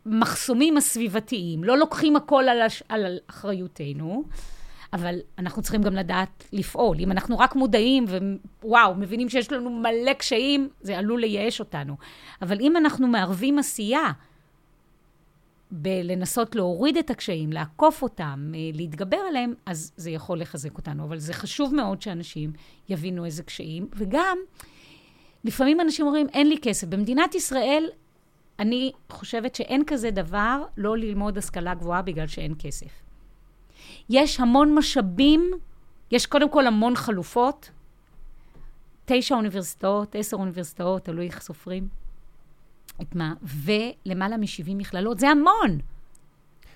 [0.06, 1.64] המחסומים הסביבתיים.
[1.64, 2.84] לא לוקחים הכל על, הש...
[2.90, 4.24] על אחריותנו,
[4.94, 6.98] אבל אנחנו צריכים גם לדעת לפעול.
[7.00, 8.06] אם אנחנו רק מודעים
[8.64, 11.96] ווואו, מבינים שיש לנו מלא קשיים, זה עלול לייאש אותנו.
[12.42, 14.12] אבל אם אנחנו מערבים עשייה,
[15.72, 21.04] בלנסות להוריד את הקשיים, לעקוף אותם, אה, להתגבר עליהם, אז זה יכול לחזק אותנו.
[21.04, 22.54] אבל זה חשוב מאוד שאנשים
[22.90, 23.88] יבינו איזה קשיים.
[23.96, 24.38] וגם,
[25.44, 26.88] לפעמים אנשים אומרים, אין לי כסף.
[26.88, 27.90] במדינת ישראל,
[28.60, 32.92] אני חושבת שאין כזה דבר לא ללמוד השכלה גבוהה בגלל שאין כסף.
[34.10, 35.52] יש המון משאבים,
[36.12, 37.70] יש קודם כל המון חלופות.
[39.06, 41.88] תשע אוניברסיטאות, עשר אוניברסיטאות, תלוי איך סופרים.
[43.02, 43.34] את מה?
[43.42, 45.80] ולמעלה מ-70 מכללות, זה המון.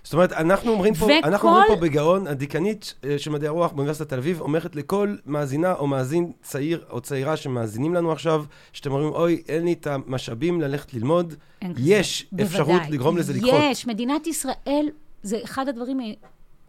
[0.04, 1.14] זאת אומרת, אנחנו אומרים פה, וכל...
[1.24, 5.74] אנחנו אומרים פה בגאון, הדיקנית אה, של מדעי הרוח באוניברסיטת תל אביב אומרת לכל מאזינה
[5.74, 10.62] או מאזין צעיר או צעירה שמאזינים לנו עכשיו, שאתם אומרים, אוי, אין לי את המשאבים
[10.62, 11.34] ללכת ללמוד,
[11.78, 12.44] יש כזה.
[12.44, 12.92] אפשרות בוודאי.
[12.92, 13.54] לגרום לזה לקרות.
[13.58, 14.90] יש, מדינת ישראל,
[15.24, 16.00] זה אחד הדברים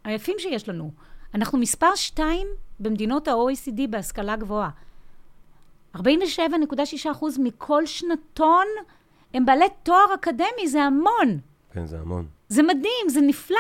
[0.05, 0.91] היפים שיש לנו.
[1.35, 2.47] אנחנו מספר שתיים
[2.81, 4.71] במדינות ה-OECD בהשכלה גבוהה.
[5.97, 6.01] 47.6%
[7.39, 8.67] מכל שנתון
[9.35, 11.39] הם בעלי תואר אקדמי, זה המון.
[11.73, 12.27] כן, זה המון.
[12.49, 13.57] זה מדהים, זה נפלא.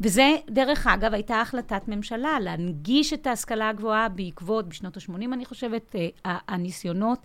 [0.00, 5.96] וזה, דרך אגב, הייתה החלטת ממשלה להנגיש את ההשכלה הגבוהה בעקבות, בשנות ה-80, אני חושבת,
[6.26, 7.18] אה, הניסיונות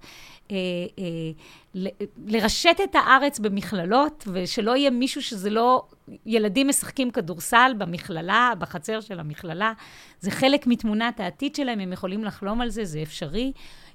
[0.51, 0.55] אה,
[0.99, 1.85] אה,
[2.25, 5.83] לרשת את הארץ במכללות, ושלא יהיה מישהו שזה לא...
[6.25, 9.73] ילדים משחקים כדורסל במכללה, בחצר של המכללה.
[10.19, 13.51] זה חלק מתמונת העתיד שלהם, הם יכולים לחלום על זה, זה אפשרי.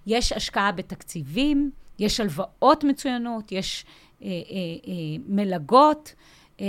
[0.06, 1.70] יש השקעה בתקציבים.
[2.02, 3.84] יש הלוואות מצוינות, יש
[4.22, 4.32] אה, אה,
[4.88, 6.14] אה, מלגות.
[6.60, 6.66] אה,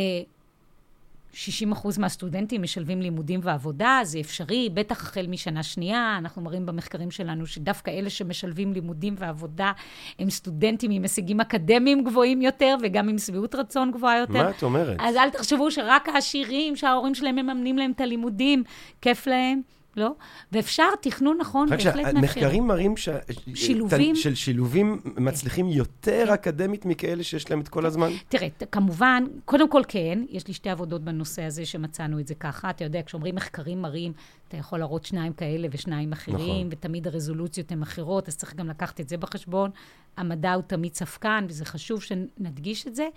[1.34, 6.16] 60% מהסטודנטים משלבים לימודים ועבודה, זה אפשרי, בטח החל משנה שנייה.
[6.18, 9.72] אנחנו מראים במחקרים שלנו שדווקא אלה שמשלבים לימודים ועבודה
[10.20, 14.44] הם סטודנטים עם הישגים אקדמיים גבוהים יותר וגם עם שביעות רצון גבוהה יותר.
[14.44, 14.98] מה את אומרת?
[15.00, 18.64] אז אל תחשבו שרק העשירים, שההורים שלהם מממנים להם את הלימודים,
[19.02, 19.62] כיף להם.
[19.96, 20.12] לא?
[20.52, 22.20] ואפשר, תכנון נכון, בהחלט מאפשר.
[22.20, 23.10] מחקרים מראים ש...
[23.56, 24.16] שילובים?
[24.16, 26.34] של שילובים מצליחים יותר כן.
[26.34, 28.10] אקדמית מכאלה שיש להם את כל הזמן?
[28.30, 32.70] תראה, כמובן, קודם כל כן, יש לי שתי עבודות בנושא הזה שמצאנו את זה ככה.
[32.70, 34.14] אתה יודע, כשאומרים מחקרים מראים,
[34.48, 36.68] אתה יכול להראות שניים כאלה ושניים אחרים, נכון.
[36.72, 39.72] ותמיד הרזולוציות הן אחרות, אז צריך גם לקחת את זה בחשבון.
[40.18, 43.08] המדע הוא תמיד ספקן, וזה חשוב שנדגיש את זה,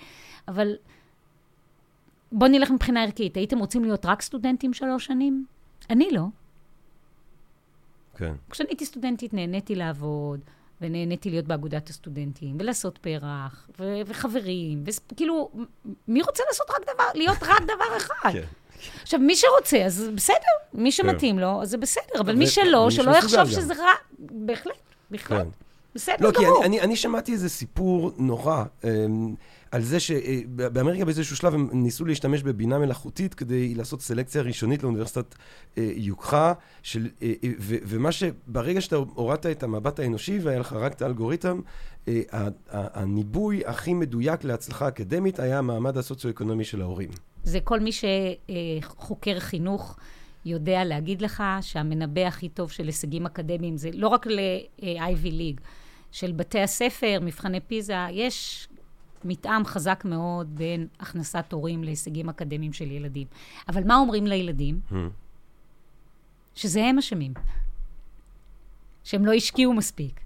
[0.49, 0.77] אבל
[2.33, 3.37] בואו נלך מבחינה ערכית.
[3.37, 5.47] הייתם רוצים להיות רק סטודנטים שלוש שנים?
[5.91, 6.27] אני לא.
[8.17, 8.33] כן.
[8.51, 10.41] כשאני הייתי סטודנטית נהניתי לעבוד,
[10.81, 15.51] ונהניתי להיות באגודת הסטודנטים, ולעשות פרח, ו- וחברים, וכאילו,
[16.09, 18.31] מי רוצה לעשות רק דבר, להיות רק דבר אחד?
[18.33, 18.45] כן.
[19.03, 20.37] עכשיו, מי שרוצה, אז בסדר,
[20.75, 24.75] מי שמתאים לו, אז זה בסדר, אבל מי שלא, שלא יחשוב שזה רע, בהחלט,
[25.11, 25.39] בכלל.
[25.39, 25.49] כן.
[25.95, 26.59] בסדר לא, כי גמור.
[26.59, 29.35] אני, אני, אני שמעתי איזה סיפור נורא אמ,
[29.77, 35.35] על זה שבאמריקה באיזשהו שלב הם ניסו להשתמש בבינה מלאכותית כדי לעשות סלקציה ראשונית לאוניברסיטת
[35.79, 40.73] אה, יוקחה, של, אה, אה, ו, ומה שברגע שאתה הורדת את המבט האנושי והיה לך
[40.73, 41.61] רק את האלגוריתם,
[42.09, 42.23] אה,
[42.71, 47.11] הניבוי הכי מדויק להצלחה אקדמית היה המעמד הסוציו-אקונומי של ההורים.
[47.45, 49.97] זה כל מי שחוקר חינוך
[50.45, 55.61] יודע להגיד לך שהמנבא הכי טוב של הישגים אקדמיים זה לא רק ל-Ivy League,
[56.13, 58.69] של בתי הספר, מבחני פיזה, יש
[59.27, 63.27] מתאם חזק מאוד בין הכנסת הורים להישגים אקדמיים של ילדים.
[63.69, 64.81] אבל מה אומרים לילדים?
[66.55, 67.35] שזה הם אשמים.
[69.05, 70.21] שהם לא השקיעו מספיק,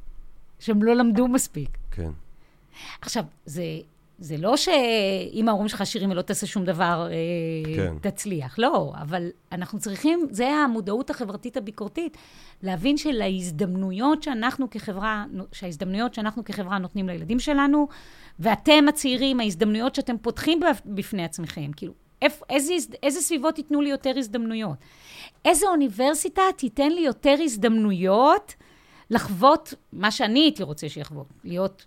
[0.58, 1.78] שהם לא למדו מספיק.
[1.90, 2.10] כן.
[3.00, 3.62] עכשיו, זה,
[4.20, 7.94] זה לא שאם ההורים שלך עשירים ולא תעשה שום דבר, אה, כן.
[8.00, 8.59] תצליח.
[8.59, 12.16] לא, אבל אנחנו צריכים, זה המודעות החברתית הביקורתית,
[12.62, 17.88] להבין שלהזדמנויות שאנחנו כחברה, שההזדמנויות שאנחנו כחברה נותנים לילדים שלנו,
[18.38, 21.92] ואתם הצעירים, ההזדמנויות שאתם פותחים בפ- בפני עצמכם, כאילו,
[22.50, 24.76] איזה, איזה סביבות ייתנו לי יותר הזדמנויות?
[25.44, 28.54] איזה אוניברסיטה תיתן לי יותר הזדמנויות
[29.11, 31.87] לחוות מה שאני הייתי רוצה שיחוות, להיות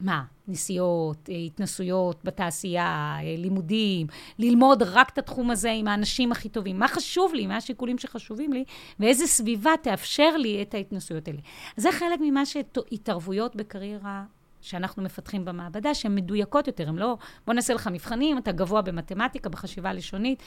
[0.00, 0.22] מה?
[0.48, 4.06] נסיעות, אה, התנסויות בתעשייה, אה, לימודים,
[4.38, 6.78] ללמוד רק את התחום הזה עם האנשים הכי טובים.
[6.78, 8.64] מה חשוב לי, מה השיקולים שחשובים לי,
[9.00, 11.38] ואיזה סביבה תאפשר לי את ההתנסויות האלה.
[11.76, 14.24] זה חלק ממה שהתערבויות בקריירה
[14.60, 19.48] שאנחנו מפתחים במעבדה, שהן מדויקות יותר, הן לא, בוא נעשה לך מבחנים, אתה גבוה במתמטיקה,
[19.48, 20.42] בחשיבה לשונית.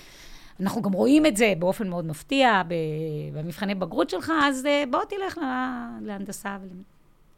[0.59, 2.61] אנחנו גם רואים את זה באופן מאוד מפתיע
[3.33, 6.57] במבחני בגרות שלך, אז אה, בוא תלך לה- להנדסה.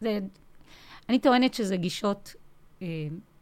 [0.02, 0.20] זה,
[1.12, 2.36] אני טוענת שזה גישות
[2.82, 2.88] אה,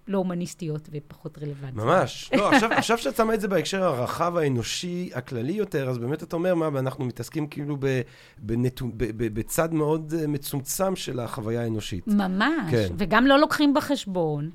[0.08, 1.86] לא הומניסטיות ופחות רלוונטיות.
[1.86, 2.32] ממש.
[2.34, 6.36] לא, עכשיו, עכשיו שאת שמה את זה בהקשר הרחב האנושי הכללי יותר, אז באמת אתה
[6.36, 8.02] אומר, מה, אנחנו מתעסקים כאילו ב,
[8.38, 12.08] בנתו, ב, ב, בצד מאוד אה, מצומצם של החוויה האנושית.
[12.08, 12.72] ממש.
[12.72, 12.88] כן.
[12.98, 14.50] וגם לא לוקחים בחשבון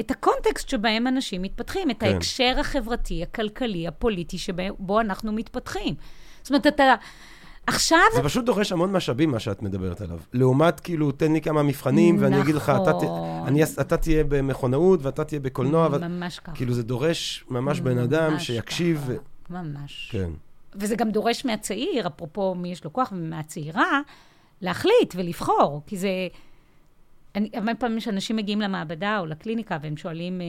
[0.00, 2.06] את הקונטקסט שבהם אנשים מתפתחים, את כן.
[2.06, 5.94] ההקשר החברתי, הכלכלי, הפוליטי שבו אנחנו מתפתחים.
[6.42, 6.94] זאת אומרת, אתה...
[7.66, 7.98] עכשיו...
[8.14, 10.18] זה פשוט דורש המון משאבים, מה שאת מדברת עליו.
[10.32, 13.46] לעומת, כאילו, תן לי כמה מבחנים, ואני אגיד לך, אתה, נכון.
[13.46, 15.98] אני, אתה תהיה במכונאות, ואתה תהיה בקולנוע, ו...
[15.98, 16.52] ממש ככה.
[16.52, 19.00] כאילו, זה דורש ממש בן אדם שיקשיב.
[19.04, 19.12] ככה.
[19.12, 19.52] ו...
[19.52, 20.08] ממש.
[20.12, 20.30] כן.
[20.74, 24.00] וזה גם דורש מהצעיר, אפרופו מי יש לו כוח, ומהצעירה,
[24.60, 26.08] להחליט ולבחור, כי זה...
[27.34, 30.46] אני, הרבה פעמים כשאנשים מגיעים למעבדה או לקליניקה והם שואלים, אה,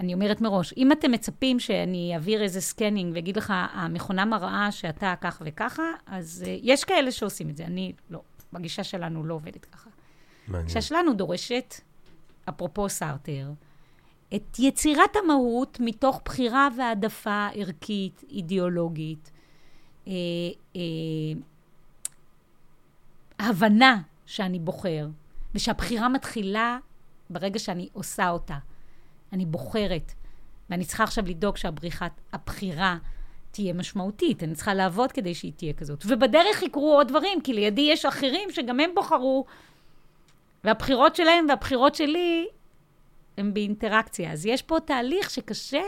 [0.00, 5.14] אני אומרת מראש, אם אתם מצפים שאני אעביר איזה scanning ואגיד לך, המכונה מראה שאתה
[5.20, 7.64] כך וככה, אז אה, יש כאלה שעושים את זה.
[7.64, 9.90] אני לא, בגישה שלנו לא עובדת ככה.
[10.48, 10.64] מעניין.
[10.64, 11.74] הגישה שלנו דורשת,
[12.48, 13.50] אפרופו סארטר,
[14.34, 19.30] את יצירת המהות מתוך בחירה והעדפה ערכית, אידיאולוגית,
[20.08, 20.12] אה,
[20.76, 20.80] אה,
[23.38, 25.08] הבנה שאני בוחר,
[25.54, 26.78] ושהבחירה מתחילה
[27.30, 28.58] ברגע שאני עושה אותה.
[29.32, 30.12] אני בוחרת,
[30.70, 32.98] ואני צריכה עכשיו לדאוג שהבחירה
[33.50, 36.04] תהיה משמעותית, אני צריכה לעבוד כדי שהיא תהיה כזאת.
[36.06, 39.44] ובדרך יקרו עוד דברים, כי לידי יש אחרים שגם הם בחרו,
[40.64, 42.46] והבחירות שלהם והבחירות שלי
[43.38, 44.32] הם באינטראקציה.
[44.32, 45.82] אז יש פה תהליך שקשה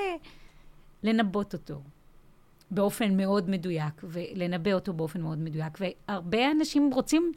[1.02, 1.82] לנבאות אותו
[2.70, 5.78] באופן מאוד מדויק, ולנבא אותו באופן מאוד מדויק.
[5.80, 7.32] והרבה אנשים רוצים,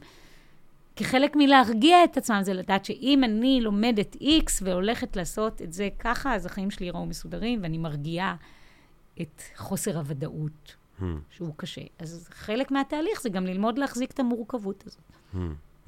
[0.96, 6.34] כחלק מלהרגיע את עצמם, זה לדעת שאם אני לומדת X והולכת לעשות את זה ככה,
[6.34, 8.36] אז החיים שלי ייראו מסודרים, ואני מרגיעה
[9.20, 11.80] את חוסר הוודאות, Hmm, שהוא קשה.
[11.98, 15.00] אז חלק מהתהליך זה גם ללמוד להחזיק את המורכבות הזאת.
[15.34, 15.38] hmm.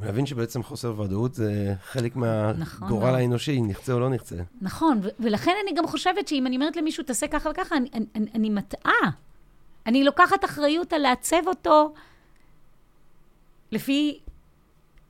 [0.00, 3.14] להבין שבעצם חוסר ודאות זה חלק נכון מהגורל מאוד.
[3.14, 4.36] האנושי, נחצה או לא נחצה.
[4.60, 8.06] נכון, ו- ולכן אני גם חושבת שאם אני אומרת למישהו, תעשה ככה וככה, אני, אני,
[8.14, 9.10] אני, אני מטעה.
[9.86, 11.94] אני לוקחת אחריות על לעצב אותו
[13.72, 14.18] לפי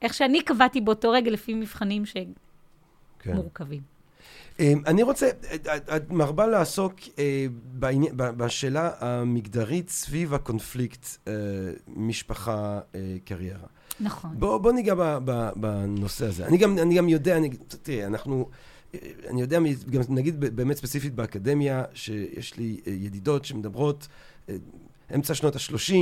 [0.02, 2.02] איך שאני קבעתי באותו רגע, לפי מבחנים
[3.18, 3.32] כן.
[3.32, 3.80] שמורכבים.
[4.60, 5.28] אמ, אני רוצה,
[5.96, 11.32] את- מרבה לעסוק אה, בעני- בשאלה המגדרית סביב הקונפליקט אה,
[11.88, 13.16] משפחה, אה.
[14.00, 14.30] נכון.
[14.38, 16.46] בוא, בוא ניגע ב, ב, בנושא הזה.
[16.46, 17.48] אני גם, אני גם יודע, אני,
[17.82, 18.48] תראה, אנחנו,
[19.28, 19.58] אני יודע,
[19.90, 24.08] גם נגיד באמת ספציפית באקדמיה, שיש לי ידידות שמדברות
[25.14, 25.94] אמצע שנות ה-30,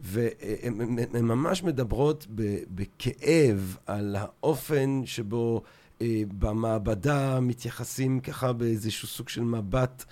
[0.00, 2.26] והן ממש מדברות
[2.70, 5.62] בכאב על האופן שבו
[6.02, 10.04] אה, במעבדה מתייחסים ככה באיזשהו סוג של מבט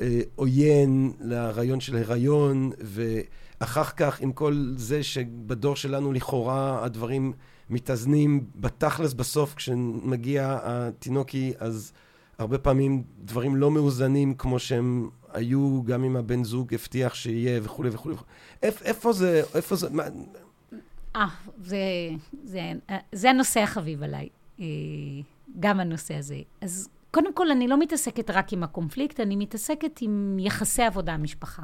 [0.00, 7.32] אה, עוין לרעיון של הריון, ואחר כך עם כל זה שבדור שלנו לכאורה הדברים
[7.70, 11.92] מתאזנים בתכלס בסוף כשמגיע התינוקי, אז
[12.38, 17.90] הרבה פעמים דברים לא מאוזנים כמו שהם היו, גם אם הבן זוג הבטיח שיהיה וכולי
[17.92, 18.16] וכולי.
[18.62, 20.02] איפ, איפה זה, איפה זה, מה,
[21.16, 21.26] אה,
[21.62, 21.78] זה,
[22.44, 22.72] זה,
[23.12, 24.28] זה הנושא החביב עליי,
[24.60, 24.66] אה,
[25.60, 26.36] גם הנושא הזה.
[26.60, 31.62] אז קודם כל, אני לא מתעסקת רק עם הקונפליקט, אני מתעסקת עם יחסי עבודה-משפחה.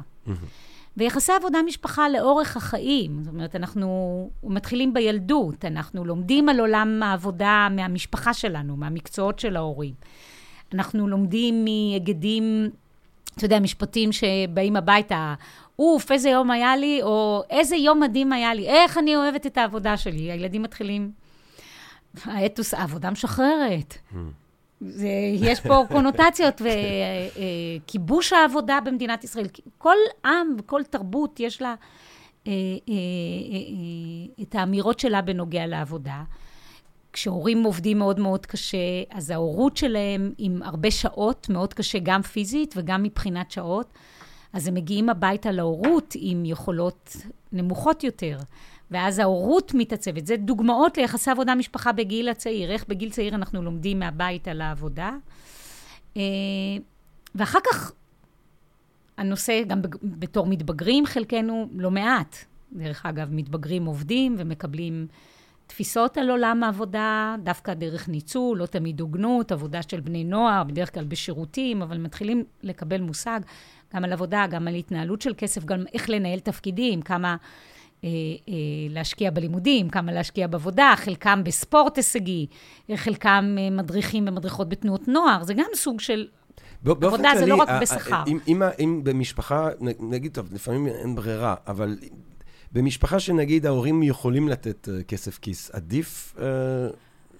[0.97, 8.33] ויחסי עבודה-משפחה לאורך החיים, זאת אומרת, אנחנו מתחילים בילדות, אנחנו לומדים על עולם העבודה מהמשפחה
[8.33, 9.93] שלנו, מהמקצועות של ההורים.
[10.73, 12.69] אנחנו לומדים מהיגדים,
[13.37, 15.33] אתה יודע, משפטים שבאים הביתה,
[15.79, 19.57] אוף, איזה יום היה לי, או איזה יום מדהים היה לי, איך אני אוהבת את
[19.57, 20.31] העבודה שלי.
[20.31, 21.11] הילדים מתחילים,
[22.25, 23.97] האתוס, העבודה משחררת.
[24.81, 26.61] זה, יש פה קונוטציות
[27.81, 29.47] וכיבוש העבודה במדינת ישראל.
[29.77, 31.75] כל עם וכל תרבות יש לה
[32.47, 36.23] אה, אה, אה, את האמירות שלה בנוגע לעבודה.
[37.13, 38.77] כשהורים עובדים מאוד מאוד קשה,
[39.09, 43.93] אז ההורות שלהם עם הרבה שעות, מאוד קשה גם פיזית וגם מבחינת שעות,
[44.53, 47.15] אז הם מגיעים הביתה להורות עם יכולות
[47.51, 48.37] נמוכות יותר.
[48.91, 50.27] ואז ההורות מתעצבת.
[50.27, 52.71] זה דוגמאות ליחסי עבודה-משפחה בגיל הצעיר.
[52.71, 55.11] איך בגיל צעיר אנחנו לומדים מהבית על העבודה.
[56.17, 56.21] אה,
[57.35, 57.91] ואחר כך,
[59.17, 62.35] הנושא, גם בתור מתבגרים, חלקנו לא מעט.
[62.73, 65.07] דרך אגב, מתבגרים עובדים ומקבלים
[65.71, 70.93] תפיסות על עולם העבודה, דווקא דרך ניצול, לא תמיד הוגנות, עבודה של בני נוער, בדרך
[70.93, 73.39] כלל בשירותים, אבל מתחילים לקבל מושג
[73.95, 77.35] גם על עבודה, גם על התנהלות של כסף, גם איך לנהל תפקידים, כמה...
[78.03, 78.09] אה,
[78.49, 78.53] אה,
[78.89, 82.47] להשקיע בלימודים, כמה להשקיע בעבודה, חלקם בספורט הישגי,
[82.95, 86.27] חלקם אה, מדריכים ומדריכות בתנועות נוער, זה גם סוג של...
[86.85, 88.23] עבודה כללי, זה לא רק בשכר.
[88.27, 91.97] אם, אם, אם במשפחה, נגיד, טוב, לפעמים אין ברירה, אבל
[92.71, 96.35] במשפחה שנגיד ההורים יכולים לתת כסף כיס, עדיף,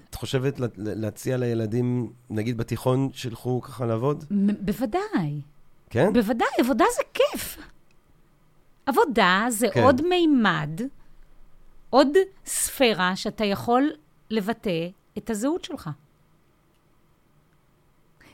[0.09, 4.25] את חושבת, להציע לילדים, נגיד בתיכון, שילכו ככה לעבוד?
[4.59, 5.41] בוודאי.
[5.89, 6.13] כן?
[6.13, 7.57] בוודאי, עבודה זה כיף.
[8.85, 9.83] עבודה זה כן.
[9.83, 10.81] עוד מימד,
[11.89, 12.07] עוד
[12.45, 13.91] ספירה שאתה יכול
[14.29, 15.89] לבטא את הזהות שלך.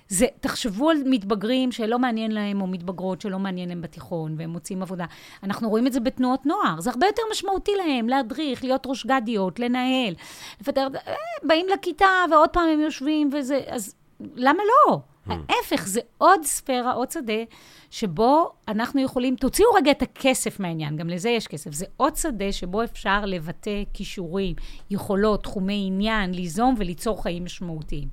[0.10, 4.82] זה, תחשבו על מתבגרים שלא מעניין להם, או מתבגרות שלא מעניין להם בתיכון, והם מוצאים
[4.82, 5.06] עבודה.
[5.44, 6.80] אנחנו רואים את זה בתנועות נוער.
[6.80, 10.14] זה הרבה יותר משמעותי להם להדריך, להיות ראש גדיות, לנהל.
[10.62, 13.60] לפתר, אה, באים לכיתה, ועוד פעם הם יושבים, וזה...
[13.68, 13.96] אז
[14.36, 15.00] למה לא?
[15.28, 15.34] Hmm.
[15.50, 17.44] ההפך, זה עוד ספירה, עוד שדה,
[17.90, 21.74] שבו אנחנו יכולים, תוציאו רגע את הכסף מהעניין, גם לזה יש כסף.
[21.74, 24.56] זה עוד שדה שבו אפשר לבטא כישורים,
[24.90, 28.08] יכולות, תחומי עניין, ליזום וליצור חיים משמעותיים.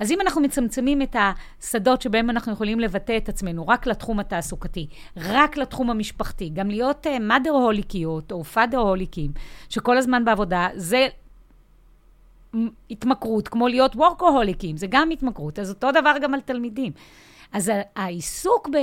[0.00, 4.86] אז אם אנחנו מצמצמים את השדות שבהם אנחנו יכולים לבטא את עצמנו רק לתחום התעסוקתי,
[5.16, 9.30] רק לתחום המשפחתי, גם להיות uh, mother הוליקיות או father הוליקים,
[9.68, 11.08] שכל הזמן בעבודה, זה
[12.90, 16.92] התמכרות, כמו להיות וורקוהוליקים, זה גם התמכרות, אז אותו דבר גם על תלמידים.
[17.52, 18.76] אז העיסוק ב...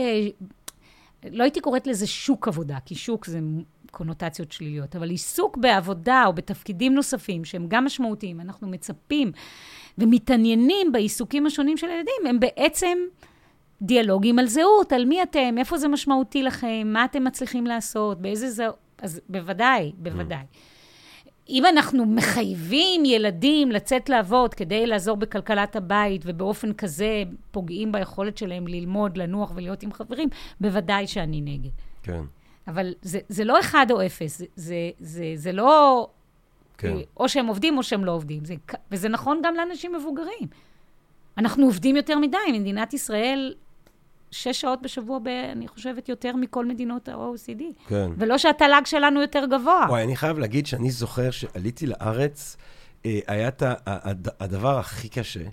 [1.31, 3.39] לא הייתי קוראת לזה שוק עבודה, כי שוק זה
[3.91, 9.31] קונוטציות שליליות, אבל עיסוק בעבודה או בתפקידים נוספים שהם גם משמעותיים, אנחנו מצפים
[9.97, 12.97] ומתעניינים בעיסוקים השונים של הילדים, הם בעצם
[13.81, 18.49] דיאלוגים על זהות, על מי אתם, איפה זה משמעותי לכם, מה אתם מצליחים לעשות, באיזה
[18.49, 20.38] זהות, אז בוודאי, בוודאי.
[20.38, 20.74] Mm.
[21.49, 28.67] אם אנחנו מחייבים ילדים לצאת לעבוד כדי לעזור בכלכלת הבית, ובאופן כזה פוגעים ביכולת שלהם
[28.67, 30.29] ללמוד, לנוח ולהיות עם חברים,
[30.62, 31.69] בוודאי שאני נגד.
[32.03, 32.21] כן.
[32.67, 36.08] אבל זה, זה לא אחד או אפס, זה, זה, זה, זה לא...
[36.77, 36.97] כן.
[37.17, 38.45] או שהם עובדים או שהם לא עובדים.
[38.45, 38.55] זה,
[38.91, 40.47] וזה נכון גם לאנשים מבוגרים.
[41.38, 42.38] אנחנו עובדים יותר מדי.
[42.53, 43.53] מדינת ישראל
[44.31, 47.61] שש שעות בשבוע, ב, אני חושבת, יותר מכל מדינות ה-OECD.
[47.88, 48.11] כן.
[48.17, 49.85] ולא שהתל"ג שלנו יותר גבוה.
[49.89, 52.57] וואי, אני חייב להגיד שאני זוכר שעליתי לארץ,
[53.05, 53.63] אה, היה את
[54.39, 55.43] הדבר הכי קשה.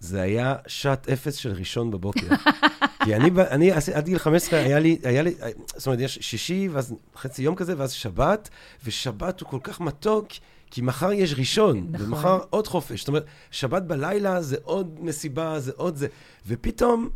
[0.00, 2.26] זה היה שעת אפס של ראשון בבוקר.
[3.04, 5.34] כי אני, אני עד גיל 15, היה לי, היה לי,
[5.76, 8.48] זאת אומרת, יש שישי, ואז חצי יום כזה, ואז שבת,
[8.84, 10.28] ושבת הוא כל כך מתוק,
[10.70, 12.06] כי מחר יש ראשון, נכון.
[12.06, 13.00] ומחר עוד חופש.
[13.00, 16.06] זאת אומרת, שבת בלילה זה עוד מסיבה, זה עוד זה.
[16.46, 17.08] ופתאום...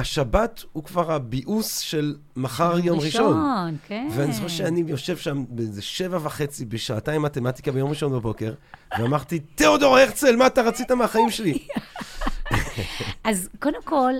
[0.00, 3.26] השבת הוא כבר הביאוס של מחר יום ראשון.
[3.26, 4.08] ראשון, כן.
[4.14, 8.54] ואני זוכר שאני יושב שם באיזה שבע וחצי בשעתיים מתמטיקה ביום ראשון בבוקר,
[8.98, 11.58] ואמרתי, תיאודור הרצל, מה אתה רצית מהחיים שלי?
[13.24, 14.12] אז קודם כל,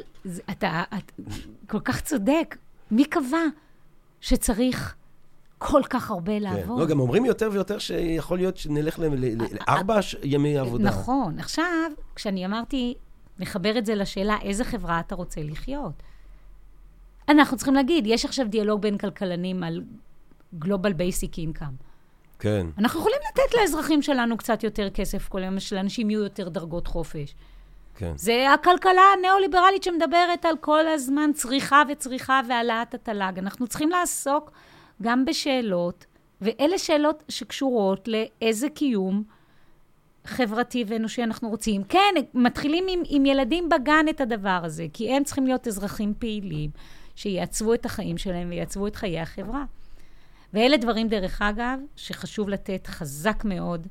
[0.51, 1.23] אתה, אתה
[1.67, 2.57] כל כך צודק.
[2.91, 3.43] מי קבע
[4.21, 4.95] שצריך
[5.59, 6.43] כל כך הרבה כן.
[6.43, 6.81] לעבוד?
[6.81, 10.85] לא, גם אומרים יותר ויותר שיכול להיות שנלך לארבע ימי עבודה.
[10.85, 11.39] נכון.
[11.39, 12.95] עכשיו, כשאני אמרתי
[13.41, 16.03] נחבר את זה לשאלה איזה חברה אתה רוצה לחיות.
[17.29, 19.83] אנחנו צריכים להגיד, יש עכשיו דיאלוג בין כלכלנים על
[20.65, 21.85] Global Basic Income.
[22.39, 22.67] כן.
[22.79, 27.35] אנחנו יכולים לתת לאזרחים שלנו קצת יותר כסף, כל היום שלאנשים יהיו יותר דרגות חופש.
[27.95, 28.13] כן.
[28.17, 33.33] זה הכלכלה הניאו-ליברלית שמדברת על כל הזמן צריכה וצריכה והעלאת התל"ג.
[33.39, 34.51] אנחנו צריכים לעסוק
[35.03, 36.07] גם בשאלות
[36.41, 39.23] ואלה שאלות שקשורות לאיזה קיום
[40.25, 41.85] חברתי ואנושי אנחנו רוצים.
[41.85, 46.71] כן, מתחילים עם, עם ילדים בגן את הדבר הזה, כי הם צריכים להיות אזרחים פעילים,
[47.15, 49.65] שיעצבו את החיים שלהם ויעצבו את חיי החברה.
[50.55, 53.87] ואלה דברים, דרך אגב, שחשוב לתת חזק מאוד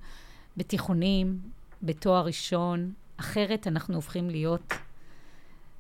[0.58, 1.40] בתיכונים,
[1.84, 4.74] בתואר ראשון, אחרת אנחנו הופכים להיות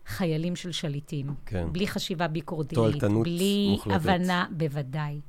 [0.06, 1.34] חיילים של שליטים.
[1.45, 1.68] כן.
[1.72, 2.76] בלי חשיבה ביקורתית.
[2.76, 3.95] תועלתנות בלי מוחלטת.
[3.95, 5.20] הבנה, בוודאי.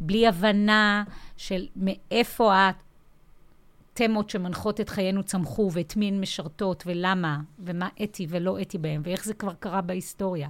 [0.00, 1.04] בלי הבנה
[1.36, 2.52] של מאיפה
[4.04, 9.02] התמות שמנחות את חיינו צמחו, ואת מי הן משרתות, ולמה, ומה אתי ולא אתי בהם,
[9.04, 10.48] ואיך זה כבר קרה בהיסטוריה.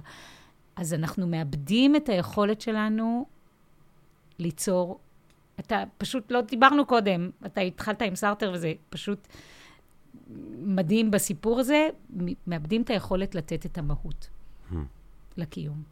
[0.75, 3.25] אז אנחנו מאבדים את היכולת שלנו
[4.39, 4.99] ליצור...
[5.59, 9.27] אתה פשוט, לא דיברנו קודם, אתה התחלת עם סארטר וזה פשוט
[10.57, 11.87] מדהים בסיפור הזה,
[12.47, 14.29] מאבדים את היכולת לתת את המהות
[15.37, 15.83] לקיום.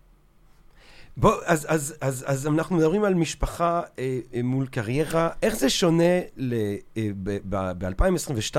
[1.20, 5.30] בוא, אז, אז, אז, אז אנחנו מדברים על משפחה אה, אה, מול קריירה.
[5.44, 6.54] איך זה שונה ל,
[6.98, 7.10] אה,
[7.50, 8.58] ב-2022,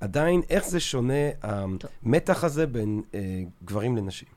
[0.00, 3.20] עדיין, איך זה שונה המתח הזה בין אה,
[3.64, 4.28] גברים לנשים?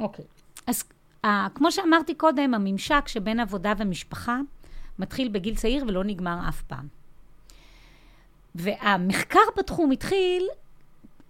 [0.00, 0.24] אוקיי.
[0.66, 0.84] אז
[1.24, 4.38] אה, כמו שאמרתי קודם, הממשק שבין עבודה ומשפחה
[4.98, 6.88] מתחיל בגיל צעיר ולא נגמר אף פעם.
[8.54, 10.48] והמחקר בתחום התחיל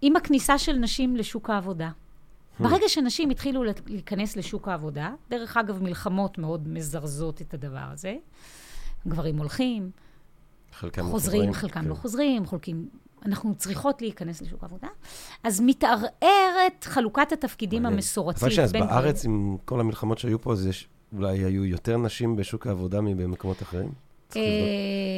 [0.01, 1.89] עם הכניסה של נשים לשוק העבודה.
[2.59, 8.15] ברגע שנשים התחילו להיכנס לשוק העבודה, דרך אגב, מלחמות מאוד מזרזות את הדבר הזה,
[9.07, 9.91] גברים הולכים,
[10.71, 11.87] חלקם חוזרים, חלקם כן.
[11.87, 12.89] לא חוזרים, חולקים...
[13.25, 14.87] אנחנו צריכות להיכנס לשוק העבודה,
[15.43, 18.43] אז מתערערת חלוקת התפקידים המסורתית.
[18.43, 22.67] אבל שאז בארץ, עם כל המלחמות שהיו פה, אז יש, אולי היו יותר נשים בשוק
[22.67, 24.08] העבודה מבמקומות אחרים?
[24.37, 24.41] אה,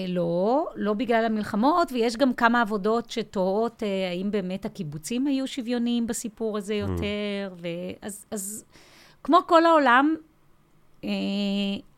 [0.07, 6.07] לא, לא בגלל המלחמות, ויש גם כמה עבודות שתוהות אה, האם באמת הקיבוצים היו שוויוניים
[6.07, 6.89] בסיפור הזה mm.
[6.89, 8.65] יותר, ואז
[9.23, 10.15] כמו כל העולם,
[11.03, 11.09] אה,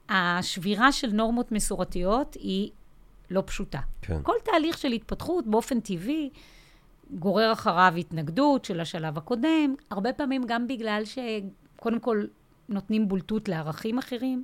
[0.10, 2.72] השבירה של נורמות מסורתיות היא
[3.30, 3.80] לא פשוטה.
[4.02, 4.20] כן.
[4.24, 6.30] כל תהליך של התפתחות באופן טבעי
[7.12, 12.26] גורר אחריו התנגדות של השלב הקודם, הרבה פעמים גם בגלל שקודם כל
[12.70, 14.44] נותנים בולטות לערכים אחרים,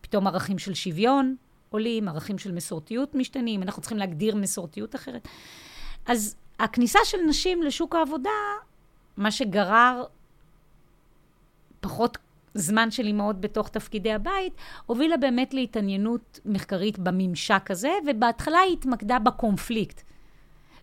[0.00, 1.36] פתאום ערכים של שוויון,
[1.72, 5.28] עולים, ערכים של מסורתיות משתנים, אנחנו צריכים להגדיר מסורתיות אחרת.
[6.06, 8.30] אז הכניסה של נשים לשוק העבודה,
[9.16, 10.04] מה שגרר
[11.80, 12.18] פחות
[12.54, 14.52] זמן של אימהות בתוך תפקידי הבית,
[14.86, 20.02] הובילה באמת להתעניינות מחקרית בממשק הזה, ובהתחלה היא התמקדה בקונפליקט.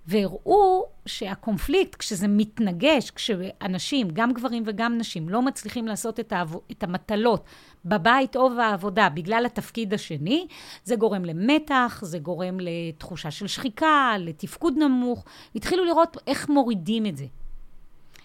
[0.10, 6.56] והראו שהקונפליקט, כשזה מתנגש, כשאנשים, גם גברים וגם נשים, לא מצליחים לעשות את, העב...
[6.72, 7.44] את המטלות
[7.86, 10.48] בבית או בעבודה בגלל התפקיד השני,
[10.84, 15.26] זה גורם למתח, זה גורם לתחושה של שחיקה, לתפקוד נמוך.
[15.56, 17.26] התחילו לראות איך מורידים את זה.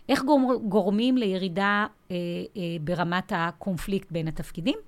[0.09, 0.23] איך
[0.69, 2.17] גורמים לירידה אה,
[2.57, 4.79] אה, ברמת הקונפליקט בין התפקידים.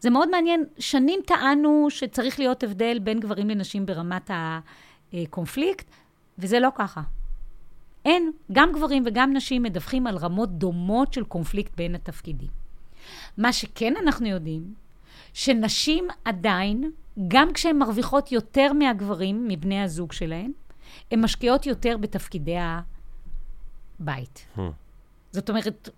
[0.00, 0.64] זה מאוד מעניין.
[0.78, 4.30] שנים טענו שצריך להיות הבדל בין גברים לנשים ברמת
[5.12, 5.86] הקונפליקט.
[6.38, 7.02] וזה לא ככה.
[8.04, 12.48] אין, גם גברים וגם נשים מדווחים על רמות דומות של קונפליקט בין התפקידים.
[13.38, 14.74] מה שכן אנחנו יודעים,
[15.32, 16.90] שנשים עדיין,
[17.28, 20.52] גם כשהן מרוויחות יותר מהגברים, מבני הזוג שלהן,
[21.10, 22.56] הן משקיעות יותר בתפקידי
[24.00, 24.46] הבית.
[24.56, 24.60] Hmm.
[25.32, 25.88] זאת אומרת,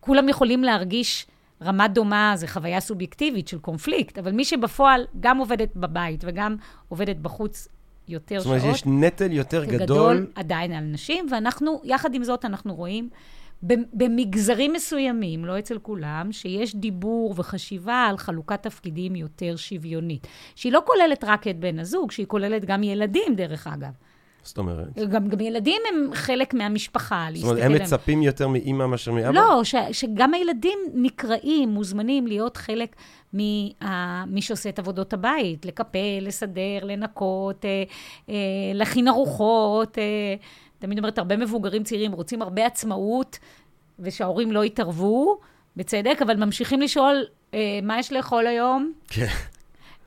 [0.00, 1.26] כולם יכולים להרגיש
[1.62, 6.56] רמה דומה, זו חוויה סובייקטיבית של קונפליקט, אבל מי שבפועל גם עובדת בבית וגם
[6.88, 7.68] עובדת בחוץ,
[8.08, 8.58] יותר שעות.
[8.58, 9.78] זאת אומרת, יש נטל יותר גדול.
[9.78, 13.08] גדול עדיין על נשים, ואנחנו, יחד עם זאת, אנחנו רואים
[13.92, 20.26] במגזרים מסוימים, לא אצל כולם, שיש דיבור וחשיבה על חלוקת תפקידים יותר שוויונית.
[20.54, 23.92] שהיא לא כוללת רק את בן הזוג, שהיא כוללת גם ילדים, דרך אגב.
[24.46, 24.98] זאת אומרת?
[25.08, 29.30] גם, גם ילדים הם חלק מהמשפחה, זאת אומרת, הם מצפים יותר מאימא מאשר מאבא?
[29.30, 32.96] לא, ש, שגם הילדים נקראים, מוזמנים להיות חלק
[33.32, 37.84] ממי שעושה את עבודות הבית, לקפל, לסדר, לנקות, אה,
[38.28, 38.34] אה,
[38.74, 39.98] להכין ארוחות.
[39.98, 40.34] אה,
[40.78, 43.38] תמיד אומרת, הרבה מבוגרים צעירים רוצים הרבה עצמאות,
[43.98, 45.38] ושההורים לא יתערבו,
[45.76, 47.24] בצדק, אבל ממשיכים לשאול,
[47.54, 48.92] אה, מה יש לאכול היום?
[49.08, 49.26] כן.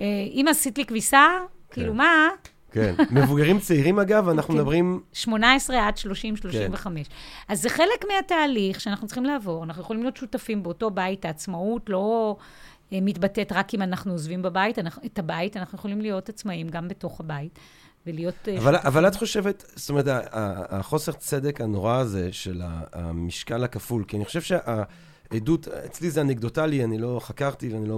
[0.02, 1.74] אה, אם עשית לי כביסה, כן.
[1.74, 2.28] כאילו, מה?
[2.72, 2.96] כן.
[3.12, 4.60] מבוגרים צעירים, אגב, אנחנו כן.
[4.60, 5.02] מדברים...
[5.14, 7.08] 18 עד 30, 35.
[7.08, 7.14] כן.
[7.48, 9.64] אז זה חלק מהתהליך שאנחנו צריכים לעבור.
[9.64, 11.26] אנחנו יכולים להיות שותפים באותו בית.
[11.26, 12.36] העצמאות לא
[12.94, 16.88] אה, מתבטאת רק אם אנחנו עוזבים בבית, אנחנו, את הבית, אנחנו יכולים להיות עצמאים גם
[16.88, 17.60] בתוך הבית.
[18.08, 18.48] ולהיות...
[18.48, 20.06] אה, אבל, אבל את חושבת, זאת אומרת,
[20.70, 22.62] החוסר צדק הנורא הזה של
[22.94, 27.98] המשקל הכפול, כי אני חושב שהעדות, אצלי זה אנקדוטלי, אני לא חקרתי ואני לא...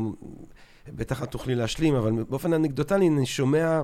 [0.88, 3.82] בטח את תוכלי להשלים, אבל באופן אנקדוטלי אני שומע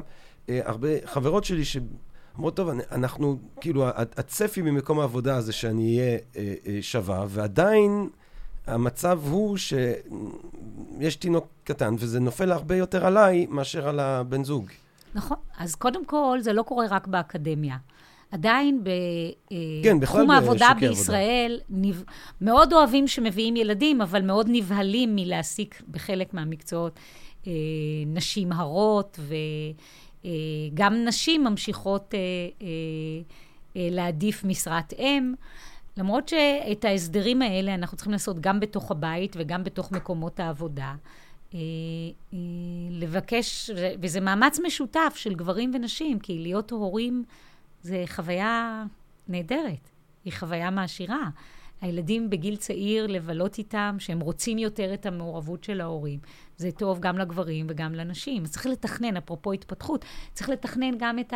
[0.50, 6.54] אה, הרבה חברות שלי שאומרות, טוב, אנחנו, כאילו, הצפי ממקום העבודה זה שאני אהיה אה,
[6.68, 8.10] אה, שווה, ועדיין
[8.68, 14.70] המצב הוא שיש תינוק קטן, וזה נופל הרבה יותר עליי מאשר על הבן זוג.
[15.16, 15.38] נכון.
[15.58, 17.78] אז קודם כל, זה לא קורה רק באקדמיה.
[18.32, 18.82] עדיין
[19.84, 22.04] כן, בכלל בתחום העבודה בישראל, נב...
[22.42, 27.00] מאוד אוהבים שמביאים ילדים, אבל מאוד נבהלים מלהעסיק בחלק מהמקצועות
[27.48, 27.52] אה,
[28.08, 29.20] נשים הרות,
[30.24, 32.20] וגם אה, נשים ממשיכות אה,
[32.62, 32.68] אה,
[33.78, 35.34] אה, להעדיף משרת אם.
[35.98, 40.96] למרות שאת ההסדרים האלה אנחנו צריכים לעשות גם בתוך הבית וגם בתוך מקומות העבודה.
[41.54, 41.60] אה,
[42.34, 42.38] אה,
[42.92, 43.70] לבקש,
[44.02, 47.24] וזה מאמץ משותף של גברים ונשים, כי להיות הורים
[47.88, 48.84] זה חוויה
[49.28, 49.90] נהדרת,
[50.26, 51.30] היא חוויה מעשירה.
[51.82, 56.20] הילדים בגיל צעיר, לבלות איתם, שהם רוצים יותר את המעורבות של ההורים.
[56.58, 58.44] זה טוב גם לגברים וגם לנשים.
[58.44, 61.34] אז צריך לתכנן, אפרופו התפתחות, צריך לתכנן גם את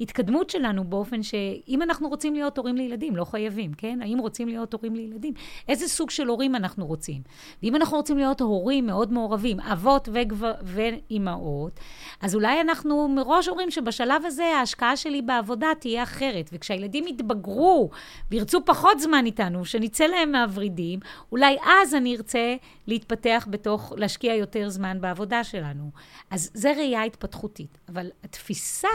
[0.00, 3.98] ההתקדמות שלנו באופן שאם אנחנו רוצים להיות הורים לילדים, לא חייבים, כן?
[4.02, 5.34] האם רוצים להיות הורים לילדים?
[5.68, 7.22] איזה סוג של הורים אנחנו רוצים?
[7.62, 11.80] ואם אנחנו רוצים להיות הורים מאוד מעורבים, אבות וגבר, ואימהות,
[12.20, 16.50] אז אולי אנחנו מראש אומרים שבשלב הזה ההשקעה שלי בעבודה תהיה אחרת.
[16.52, 17.90] וכשהילדים יתבגרו
[18.30, 21.00] וירצו פחות זמן איתנו, שנצא להם מהוורידים,
[21.32, 22.56] אולי אז אני ארצה
[22.86, 25.90] להתפתח בתוך, להשקיע יותר זמן בעבודה שלנו.
[26.30, 27.78] אז זה ראייה התפתחותית.
[27.88, 28.88] אבל התפיסה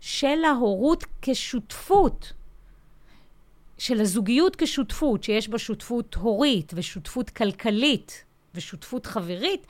[0.00, 2.32] של ההורות כשותפות,
[3.78, 8.24] של הזוגיות כשותפות, שיש בה שותפות הורית ושותפות כלכלית
[8.54, 9.66] ושותפות חברית,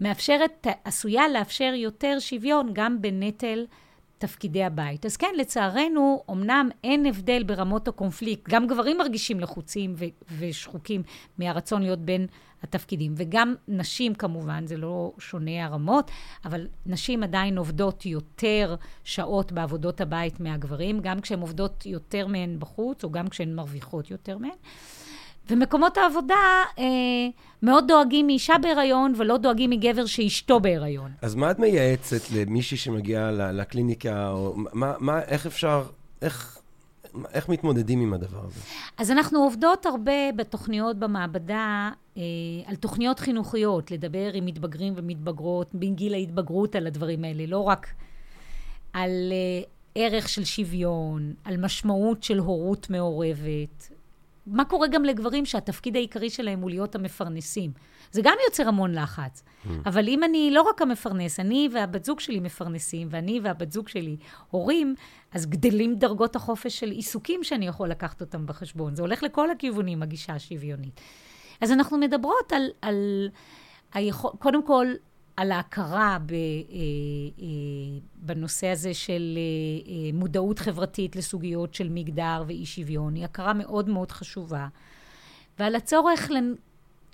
[0.00, 3.66] מאפשרת, עשויה לאפשר יותר שוויון גם בנטל
[4.18, 5.06] תפקידי הבית.
[5.06, 10.04] אז כן, לצערנו, אמנם אין הבדל ברמות הקונפליקט, גם גברים מרגישים לחוצים ו-
[10.38, 11.02] ושחוקים
[11.38, 12.26] מהרצון להיות בין
[12.64, 16.10] התפקידים, וגם נשים כמובן, זה לא שונה הרמות,
[16.44, 23.04] אבל נשים עדיין עובדות יותר שעות בעבודות הבית מהגברים, גם כשהן עובדות יותר מהן בחוץ,
[23.04, 24.50] או גם כשהן מרוויחות יותר מהן.
[25.50, 26.34] ומקומות העבודה
[26.78, 26.84] אה,
[27.62, 31.10] מאוד דואגים מאישה בהיריון, ולא דואגים מגבר שאשתו בהיריון.
[31.22, 35.84] אז מה את מייעצת למישהי שמגיעה לקליניקה, או מה, מה, איך אפשר,
[36.22, 36.58] איך,
[37.32, 38.60] איך מתמודדים עם הדבר הזה?
[38.98, 42.22] אז אנחנו עובדות הרבה בתוכניות במעבדה, אה,
[42.66, 47.86] על תוכניות חינוכיות, לדבר עם מתבגרים ומתבגרות בגיל ההתבגרות על הדברים האלה, לא רק
[48.92, 49.62] על אה,
[49.94, 53.90] ערך של שוויון, על משמעות של הורות מעורבת,
[54.46, 57.70] מה קורה גם לגברים שהתפקיד העיקרי שלהם הוא להיות המפרנסים?
[58.12, 59.42] זה גם יוצר המון לחץ.
[59.42, 59.68] Mm.
[59.86, 64.16] אבל אם אני לא רק המפרנס, אני והבת זוג שלי מפרנסים, ואני והבת זוג שלי
[64.50, 64.94] הורים,
[65.34, 68.94] אז גדלים דרגות החופש של עיסוקים שאני יכול לקחת אותם בחשבון.
[68.94, 71.00] זה הולך לכל הכיוונים, הגישה השוויונית.
[71.60, 73.28] אז אנחנו מדברות על, על
[73.94, 74.86] היכול, קודם כל,
[75.36, 76.36] על ההכרה ב, אה,
[77.38, 77.46] אה,
[78.16, 79.38] בנושא הזה של
[79.88, 84.66] אה, מודעות חברתית לסוגיות של מגדר ואי שוויון, היא הכרה מאוד מאוד חשובה,
[85.58, 86.30] ועל הצורך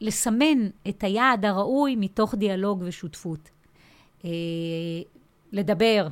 [0.01, 3.51] לסמן את היעד הראוי מתוך דיאלוג ושותפות.
[5.53, 6.09] לדבר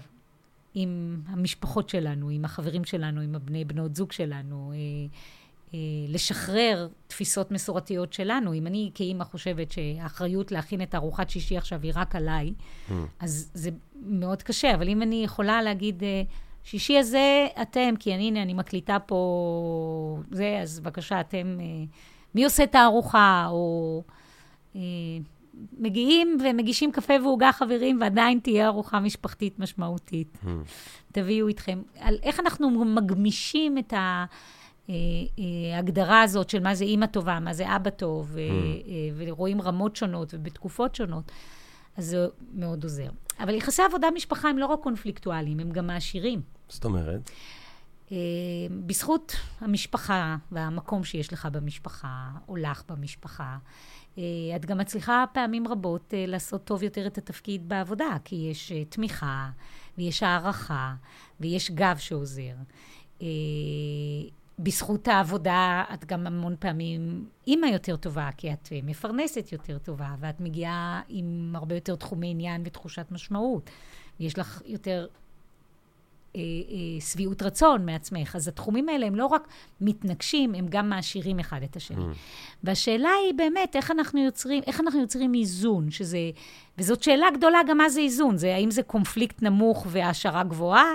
[0.74, 4.72] עם המשפחות שלנו, עם החברים שלנו, עם הבני בנות זוג שלנו,
[5.74, 8.54] אה, לשחרר תפיסות מסורתיות שלנו.
[8.54, 12.54] אם אני כאימא חושבת שהאחריות להכין את ארוחת שישי עכשיו היא רק עליי,
[12.88, 12.92] mm.
[13.20, 13.70] אז זה
[14.02, 14.74] מאוד קשה.
[14.74, 16.22] אבל אם אני יכולה להגיד, אה,
[16.64, 21.84] שישי הזה אתם, כי אני, הנה, אני מקליטה פה זה, אז בבקשה, אתם, אה,
[22.34, 23.46] מי עושה את הארוחה?
[23.50, 24.02] או
[25.78, 30.38] מגיעים ומגישים קפה ועוגה, חברים, ועדיין תהיה ארוחה משפחתית משמעותית.
[30.44, 30.48] Mm.
[31.12, 31.82] תביאו איתכם.
[32.00, 34.24] על איך אנחנו מגמישים את ה...
[35.74, 38.38] ההגדרה אה, אה, הזאת של מה זה אימא טובה, מה זה אבא טוב, mm.
[39.16, 41.32] ורואים רמות שונות ובתקופות שונות,
[41.96, 43.10] אז זה מאוד עוזר.
[43.40, 46.40] אבל יחסי עבודה-משפחה הם לא רק קונפליקטואליים, הם גם מעשירים.
[46.68, 47.30] זאת אומרת?
[48.86, 53.56] בזכות המשפחה והמקום שיש לך במשפחה, או לך במשפחה,
[54.56, 59.50] את גם מצליחה פעמים רבות לעשות טוב יותר את התפקיד בעבודה, כי יש תמיכה,
[59.98, 60.94] ויש הערכה,
[61.40, 62.54] ויש גב שעוזר.
[64.58, 70.40] בזכות העבודה את גם המון פעמים אימא יותר טובה, כי את מפרנסת יותר טובה, ואת
[70.40, 73.70] מגיעה עם הרבה יותר תחומי עניין ותחושת משמעות.
[74.20, 75.27] יש לך יותר אה, אה,
[77.00, 78.36] שביעות רצון מעצמך.
[78.36, 79.48] אז התחומים האלה הם לא רק
[79.80, 82.04] מתנגשים, הם גם מעשירים אחד את השני.
[82.04, 82.16] Mm.
[82.64, 86.18] והשאלה היא באמת, איך אנחנו יוצרים, איך אנחנו יוצרים איזון, שזה...
[86.78, 88.36] וזאת שאלה גדולה גם מה זה איזון.
[88.36, 90.94] זה האם זה קונפליקט נמוך והעשרה גבוהה?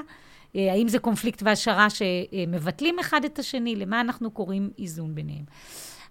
[0.55, 3.75] אה, האם זה קונפליקט והשערה שמבטלים אחד את השני?
[3.75, 5.45] למה אנחנו קוראים איזון ביניהם?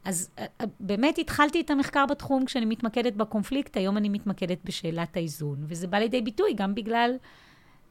[0.04, 5.16] אז אה, אה, באמת התחלתי את המחקר בתחום כשאני מתמקדת בקונפליקט, היום אני מתמקדת בשאלת
[5.16, 5.64] האיזון.
[5.68, 7.16] וזה בא לידי ביטוי גם בגלל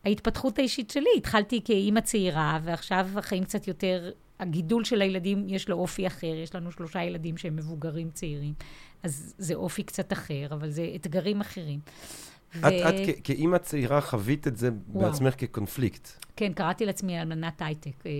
[0.06, 1.10] ההתפתחות האישית שלי.
[1.18, 6.36] התחלתי כאימא צעירה, ועכשיו החיים קצת יותר הגידול של הילדים, יש לו אופי אחר.
[6.44, 8.54] יש לנו שלושה ילדים שהם מבוגרים צעירים,
[9.04, 11.80] אז זה אופי קצת אחר, אבל זה אתגרים אחרים.
[12.56, 12.68] ו...
[12.68, 15.06] את, את כ- כאימא צעירה חווית את זה וואו.
[15.12, 16.10] בעצמך כקונפליקט.
[16.36, 18.06] כן, קראתי לעצמי אלמנת הייטק.
[18.06, 18.12] אה,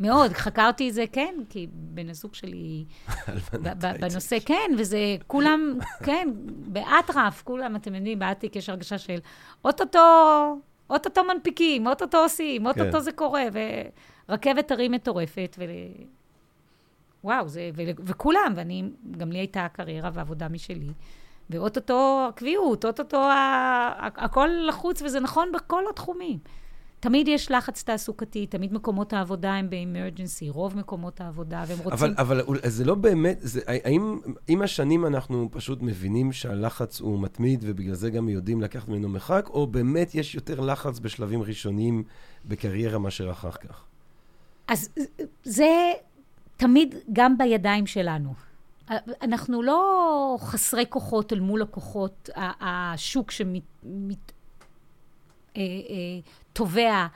[0.00, 2.84] מאוד, חקרתי את זה, כן, כי בן הזוג שלי...
[4.00, 9.18] בנושא, כן, וזה כולם, כן, באטרף, כולם, אתם יודעים, באטיק יש הרגשה של
[9.64, 9.98] אוטוטו,
[10.90, 13.00] אוטוטו מנפיקים, אוטוטו עושים, אוטוטו כן.
[13.00, 13.44] זה קורה,
[14.28, 15.64] ורכבת הרים מטורפת, ו...
[17.24, 17.82] וואו, זה, ו...
[17.98, 20.92] וכולם, ואני, גם לי הייתה קריירה ועבודה משלי.
[21.50, 23.28] ואו-טו-טו הקביעות, אוטוטו
[23.98, 26.38] הכל לחוץ, וזה נכון בכל התחומים.
[27.04, 31.92] תמיד יש לחץ תעסוקתי, תמיד מקומות העבודה הם ב emergency, רוב מקומות העבודה, והם רוצים...
[31.92, 37.60] אבל, אבל זה לא באמת, זה, האם עם השנים אנחנו פשוט מבינים שהלחץ הוא מתמיד,
[37.62, 42.02] ובגלל זה גם יודעים לקחת ממנו מרחק, או באמת יש יותר לחץ בשלבים ראשונים
[42.44, 43.84] בקריירה מאשר אחר כך?
[44.68, 44.88] אז
[45.44, 45.92] זה
[46.56, 48.34] תמיד גם בידיים שלנו.
[49.22, 53.34] אנחנו לא חסרי כוחות אל מול הכוחות, השוק אה,
[55.56, 57.06] אה,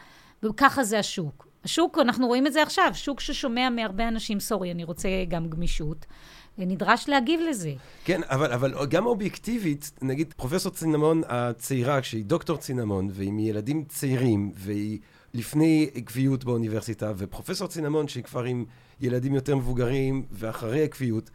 [0.43, 1.49] וככה זה השוק.
[1.65, 6.07] השוק, אנחנו רואים את זה עכשיו, שוק ששומע מהרבה אנשים, סורי, אני רוצה גם גמישות.
[6.59, 7.73] נדרש להגיב לזה.
[8.05, 14.53] כן, אבל, אבל גם אובייקטיבית, נגיד פרופסור צינמון הצעירה, כשהיא דוקטור צינמון, והיא מילדים צעירים,
[14.55, 14.99] והיא
[15.35, 18.65] לפני עקביות באוניברסיטה, ופרופסור צינמון, שהיא כבר עם
[19.01, 21.31] ילדים יותר מבוגרים, ואחרי עקביות,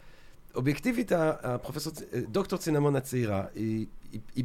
[0.55, 1.93] אובייקטיבית, הפרופסור,
[2.31, 4.43] דוקטור צינמון הצעירה, היא, היא, היא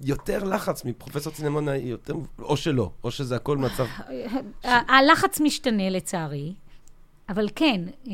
[0.00, 3.86] ביותר לחץ מפרופסור צינמון היותר, או שלא, או שזה הכל מצב...
[4.64, 6.54] הלחץ משתנה לצערי,
[7.28, 8.12] אבל כן, אה,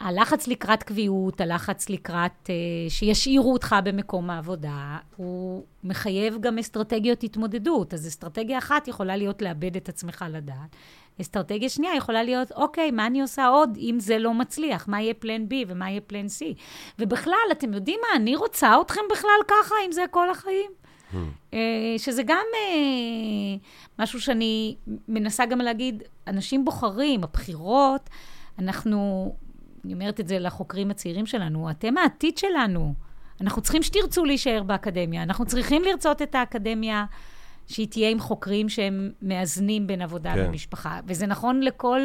[0.00, 2.50] הלחץ לקראת קביעות, הלחץ לקראת uh,
[2.90, 7.94] שישאירו אותך במקום העבודה, הוא מחייב גם אסטרטגיות התמודדות.
[7.94, 10.76] אז אסטרטגיה אחת יכולה להיות לאבד את עצמך לדעת.
[11.20, 14.88] אסטרטגיה שנייה יכולה להיות, אוקיי, מה אני עושה עוד אם זה לא מצליח?
[14.88, 16.44] מה יהיה פלן B ומה יהיה פלן C?
[16.98, 20.70] ובכלל, אתם יודעים מה, אני רוצה אתכם בכלל ככה, אם זה כל החיים.
[21.12, 21.14] Hmm.
[21.50, 21.54] Uh,
[21.98, 24.76] שזה גם uh, משהו שאני
[25.08, 28.10] מנסה גם להגיד, אנשים בוחרים, הבחירות,
[28.58, 29.32] אנחנו
[29.84, 32.94] אני אומרת את זה לחוקרים הצעירים שלנו, אתם העתיד שלנו.
[33.40, 35.22] אנחנו צריכים שתרצו להישאר באקדמיה.
[35.22, 37.04] אנחנו צריכים לרצות את האקדמיה
[37.70, 40.44] שהיא תהיה עם חוקרים שהם מאזנים בין עבודה כן.
[40.44, 41.00] למשפחה.
[41.06, 42.00] וזה נכון לכל,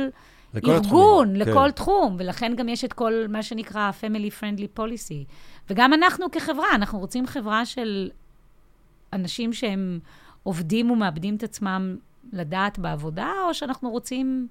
[0.53, 1.36] לכל ארגון, התחומים.
[1.36, 1.72] לכל כן.
[1.72, 5.26] תחום, ולכן גם יש את כל מה שנקרא Family Friendly Policy.
[5.70, 8.09] וגם אנחנו כחברה, אנחנו רוצים חברה של
[9.13, 9.99] אנשים שהם
[10.43, 11.97] עובדים ומאבדים את עצמם
[12.34, 14.47] לדעת בעבודה, או שאנחנו רוצים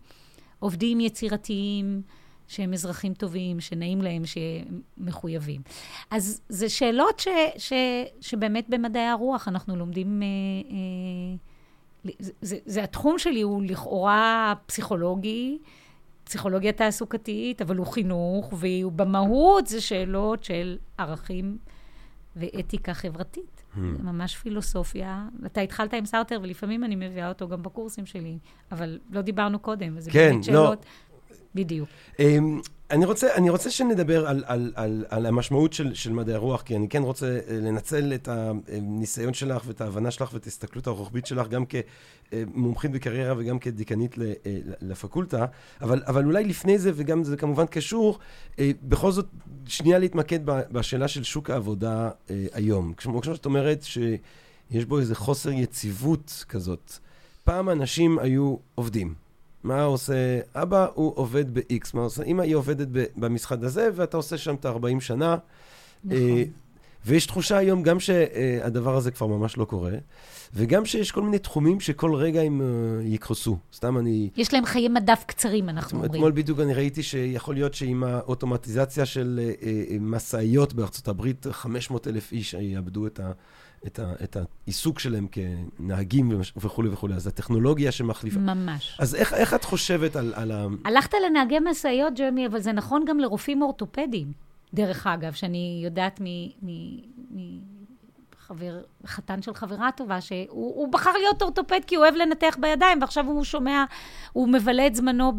[0.58, 2.02] עובדים יצירתיים,
[2.48, 5.60] שהם אזרחים טובים, שנעים להם, שמחויבים.
[6.10, 7.28] אז זה שאלות ש,
[7.58, 7.72] ש,
[8.20, 10.22] שבאמת במדעי הרוח אנחנו לומדים...
[10.22, 10.26] אה,
[10.70, 15.58] אה, זה, זה, זה התחום שלי הוא לכאורה פסיכולוגי,
[16.24, 21.58] פסיכולוגיה תעסוקתית, אבל הוא חינוך, ובמהות זה שאלות של ערכים
[22.36, 23.62] ואתיקה חברתית.
[23.74, 23.78] Hmm.
[23.96, 25.26] זה ממש פילוסופיה.
[25.46, 28.38] אתה התחלת עם סארטר, ולפעמים אני מביאה אותו גם בקורסים שלי,
[28.72, 30.44] אבל לא דיברנו קודם, אז זה כן, באמת.
[30.44, 30.78] שאלות...
[30.84, 31.13] לא.
[31.54, 31.88] בדיוק.
[32.18, 36.62] אמ, אני רוצה, אני רוצה שנדבר על, על, על, על המשמעות של, של מדעי הרוח,
[36.62, 41.26] כי אני כן רוצה אה, לנצל את הניסיון שלך ואת ההבנה שלך ואת ההסתכלות הרוחבית
[41.26, 44.32] שלך, גם כמומחית בקריירה וגם כדיקנית אה,
[44.80, 45.46] לפקולטה,
[45.80, 48.18] אבל, אבל אולי לפני זה, וגם זה כמובן קשור,
[48.58, 49.26] אה, בכל זאת,
[49.66, 52.10] שנייה להתמקד בשאלה של שוק העבודה
[52.52, 52.92] היום.
[52.96, 56.92] כמו שאת אומרת, שיש בו איזה חוסר יציבות כזאת.
[57.44, 59.23] פעם אנשים היו עובדים.
[59.64, 60.86] מה עושה אבא?
[60.94, 61.90] הוא עובד ב-X.
[61.94, 62.42] מה עושה אמא?
[62.42, 65.36] היא עובדת במשחד הזה, ואתה עושה שם את ה-40 שנה.
[66.04, 66.18] נכון.
[66.18, 66.44] אה,
[67.06, 69.92] ויש תחושה היום גם שהדבר הזה כבר ממש לא קורה,
[70.54, 73.58] וגם שיש כל מיני תחומים שכל רגע הם uh, יקרסו.
[73.72, 74.30] סתם אני...
[74.36, 76.12] יש להם חיי מדף קצרים, אנחנו אומרים.
[76.12, 79.66] אתמול בדיוק אני ראיתי שיכול להיות שעם האוטומטיזציה של uh, uh,
[80.00, 83.32] משאיות בארצות הברית, 500 אלף איש יאבדו את ה...
[83.86, 87.14] את, ה, את העיסוק שלהם כנהגים וכולי וכולי.
[87.14, 88.40] אז הטכנולוגיה שמחליפה.
[88.40, 88.96] ממש.
[89.00, 90.66] אז איך, איך את חושבת על, על ה...
[90.84, 94.32] הלכת לנהגי משאיות, ג'רמי, אבל זה נכון גם לרופאים אורתופדיים,
[94.74, 96.24] דרך אגב, שאני יודעת מ...
[96.62, 96.70] מ,
[97.30, 97.73] מ
[98.46, 103.26] חבר, חתן של חברה טובה, שהוא בחר להיות אורתופד כי הוא אוהב לנתח בידיים, ועכשיו
[103.26, 103.84] הוא שומע,
[104.32, 105.32] הוא מבלה את זמנו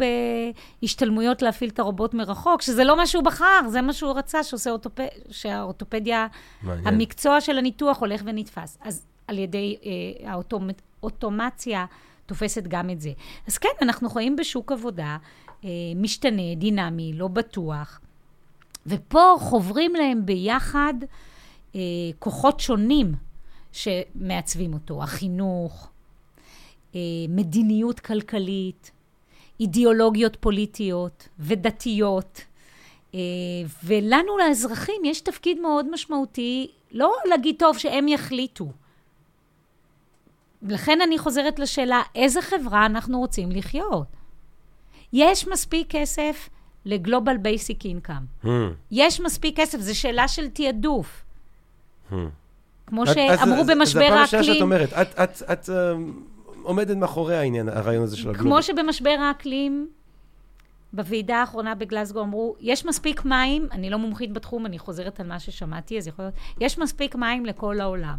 [0.81, 4.69] בהשתלמויות להפעיל את הרובוט מרחוק, שזה לא מה שהוא בחר, זה מה שהוא רצה, שעושה
[4.69, 6.27] אורתופד, שהאורתופדיה,
[6.61, 6.87] מעניין.
[6.87, 8.77] המקצוע של הניתוח הולך ונתפס.
[8.81, 10.31] אז על ידי אה,
[11.01, 11.85] האוטומציה
[12.25, 13.11] תופסת גם את זה.
[13.47, 15.17] אז כן, אנחנו חיים בשוק עבודה
[15.63, 17.99] אה, משתנה, דינמי, לא בטוח,
[18.85, 20.93] ופה חוברים להם ביחד,
[22.19, 23.13] כוחות שונים
[23.71, 25.89] שמעצבים אותו, החינוך,
[26.95, 26.99] אה,
[27.29, 28.91] מדיניות כלכלית,
[29.59, 32.41] אידיאולוגיות פוליטיות ודתיות.
[33.13, 33.19] אה,
[33.83, 38.71] ולנו, לאזרחים, יש תפקיד מאוד משמעותי, לא להגיד, טוב, שהם יחליטו.
[40.61, 44.07] לכן אני חוזרת לשאלה, איזה חברה אנחנו רוצים לחיות?
[45.13, 46.49] יש מספיק כסף
[46.85, 48.25] ל global basic income.
[48.91, 51.24] יש מספיק כסף, זו שאלה של תעדוף.
[52.87, 55.93] כמו שאמרו במשבר זה הפעם השנייה שאת האקלים, אומרת, את, את, את אה,
[56.63, 58.49] עומדת מאחורי העניין, הרעיון הזה של ה global.
[58.49, 59.87] כמו שבמשבר האקלים,
[60.93, 65.39] בוועידה האחרונה בגלסגו אמרו, יש מספיק מים, אני לא מומחית בתחום, אני חוזרת על מה
[65.39, 68.17] ששמעתי, אז יכול להיות, יש מספיק מים לכל העולם.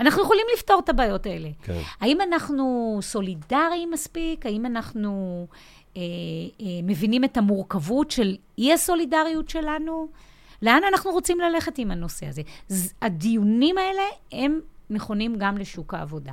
[0.00, 1.48] אנחנו יכולים לפתור את הבעיות האלה.
[1.62, 1.80] כן.
[2.00, 4.46] האם אנחנו סולידריים מספיק?
[4.46, 5.46] האם אנחנו
[5.96, 6.02] אה,
[6.60, 10.08] אה, מבינים את המורכבות של אי-הסולידריות שלנו?
[10.62, 12.42] לאן אנחנו רוצים ללכת עם הנושא הזה?
[13.02, 14.02] הדיונים האלה
[14.32, 16.32] הם נכונים גם לשוק העבודה.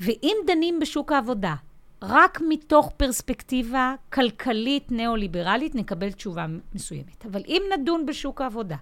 [0.00, 1.54] ואם דנים בשוק העבודה
[2.02, 7.26] רק מתוך פרספקטיבה כלכלית ניאו-ליברלית, נקבל תשובה מסוימת.
[7.26, 8.76] אבל אם נדון בשוק העבודה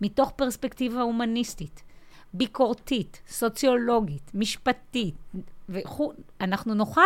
[0.00, 1.82] מתוך פרספקטיבה הומניסטית,
[2.34, 5.14] ביקורתית, סוציולוגית, משפטית,
[5.68, 7.00] וכו', אנחנו נוכל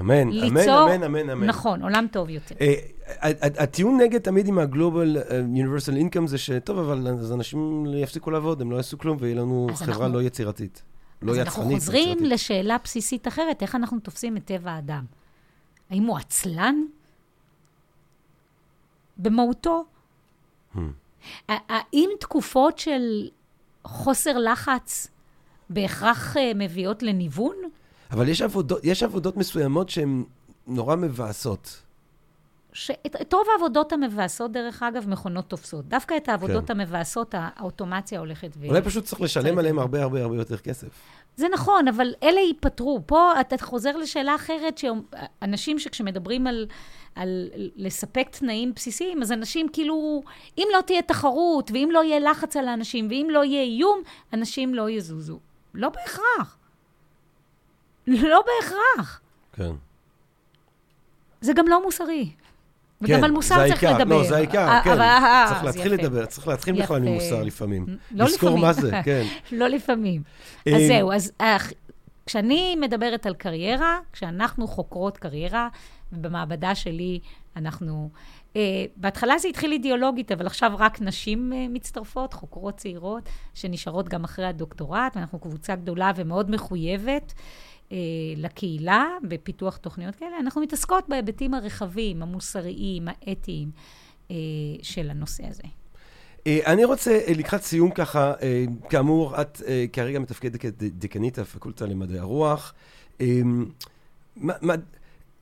[0.00, 0.94] אמן, אמן, ליצור...
[0.94, 1.46] אמן, אמן, אמן.
[1.46, 2.54] נכון, עולם טוב יותר.
[2.60, 2.74] אה,
[3.58, 8.60] הטיעון נגד תמיד עם ה-Global אה, Universal Income זה שטוב, אבל אז אנשים יפסיקו לעבוד,
[8.60, 10.82] הם לא יעשו כלום, ויהיה לנו אז חברה אנחנו- לא יצירתית.
[11.22, 11.56] לא אז יצרנית.
[11.58, 12.32] אנחנו חוזרים יצירתית.
[12.32, 15.04] לשאלה בסיסית אחרת, איך אנחנו תופסים את טבע האדם?
[15.90, 16.74] האם הוא עצלן?
[19.16, 19.84] במהותו?
[20.74, 20.78] Hmm.
[21.48, 23.28] האם תקופות של
[23.84, 25.08] חוסר לחץ
[25.70, 27.56] בהכרח אה, מביאות לניוון?
[28.10, 30.24] אבל יש עבודות, יש עבודות מסוימות שהן
[30.66, 31.80] נורא מבאסות.
[32.72, 35.88] שאת את רוב העבודות המבאסות, דרך אגב, מכונות תופסות.
[35.88, 36.80] דווקא את העבודות כן.
[36.80, 38.66] המבאסות, הא- האוטומציה הולכת ו...
[38.68, 40.88] אולי פשוט צריך לשלם עליהם הרבה הרבה הרבה יותר כסף.
[41.36, 43.00] זה נכון, אבל אלה ייפתרו.
[43.06, 46.66] פה אתה חוזר לשאלה אחרת, שאנשים שכשמדברים על,
[47.14, 50.22] על לספק תנאים בסיסיים, אז אנשים כאילו,
[50.58, 54.02] אם לא תהיה תחרות, ואם לא יהיה לחץ על האנשים, ואם לא יהיה איום,
[54.32, 55.38] אנשים לא יזוזו.
[55.74, 56.58] לא בהכרח.
[58.06, 59.20] לא בהכרח.
[59.52, 59.70] כן.
[61.40, 62.30] זה גם לא מוסרי.
[63.06, 63.98] כן, וגם על מוסר צריך העיקר.
[63.98, 64.16] לדבר.
[64.18, 64.90] לא, זה העיקר, אה, כן.
[64.90, 66.02] אבל- אה, צריך אז להתחיל יפה.
[66.02, 67.00] לדבר, צריך להתחיל בכלל.
[67.00, 67.86] ממוסר לפעמים.
[68.10, 68.64] לא לזכור לפעמים.
[68.66, 69.24] מה זה, כן.
[69.58, 70.22] לא לפעמים.
[70.66, 71.56] אה, אז זהו, אז אה,
[72.26, 75.68] כשאני מדברת על קריירה, כשאנחנו חוקרות קריירה,
[76.12, 77.20] ובמעבדה שלי
[77.56, 78.10] אנחנו...
[78.52, 78.56] Uh,
[78.96, 83.22] בהתחלה זה התחיל אידיאולוגית, אבל עכשיו רק נשים uh, מצטרפות, חוקרות צעירות,
[83.54, 87.40] שנשארות גם אחרי הדוקטורט, ואנחנו קבוצה גדולה ומאוד מחויבת uh,
[88.36, 90.38] לקהילה בפיתוח תוכניות כאלה.
[90.40, 93.70] אנחנו מתעסקות בהיבטים הרחבים, המוסריים, האתיים
[94.28, 94.32] uh,
[94.82, 95.62] של הנושא הזה.
[96.46, 101.86] אה, אני רוצה, אה, לקראת סיום ככה, אה, כאמור, את אה, כרגע מתפקדת כדיקנית הפקולטה
[101.86, 102.74] למדעי הרוח.
[103.20, 103.40] אה,
[104.36, 104.74] מה- מה-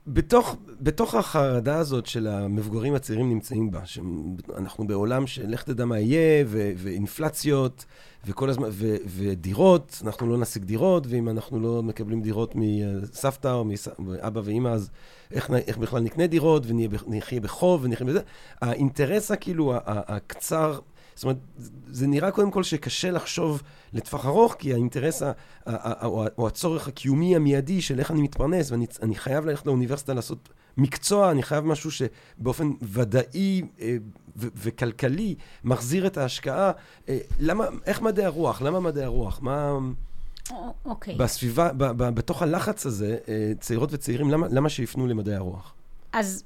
[0.06, 5.98] בתוך, בתוך החרדה הזאת של המבוגרים הצעירים נמצאים בה, שאנחנו בעולם של לך תדע מה
[5.98, 7.84] יהיה, ו- ואינפלציות,
[8.26, 13.64] וכל הזמן, ו- ודירות, אנחנו לא נשיג דירות, ואם אנחנו לא מקבלים דירות מסבתא או
[13.98, 14.90] מאבא ואימא, אז
[15.30, 18.20] איך, איך בכלל נקנה דירות, ונחיה בחוב, ונחיה בזה.
[18.60, 20.78] האינטרס הכאילו, הקצר,
[21.14, 21.38] זאת אומרת,
[21.90, 25.32] זה נראה קודם כל שקשה לחשוב לטווח ארוך, כי האינטרס ה- ה-
[25.66, 26.06] ה-
[26.38, 31.30] או הצורך הקיומי המיידי של איך אני מתפרנס, ואני אני חייב ללכת לאוניברסיטה לעשות מקצוע,
[31.30, 33.96] אני חייב משהו שבאופן ודאי אה,
[34.36, 35.34] ו- וכלכלי
[35.64, 36.72] מחזיר את ההשקעה.
[37.08, 38.62] אה, למה, איך מדעי הרוח?
[38.62, 39.40] למה מדעי הרוח?
[39.42, 39.78] מה...
[40.84, 41.14] אוקיי.
[41.14, 45.74] בסביבה, ב- ב- בתוך הלחץ הזה, אה, צעירות וצעירים, למה, למה שיפנו למדעי הרוח?
[46.12, 46.44] אז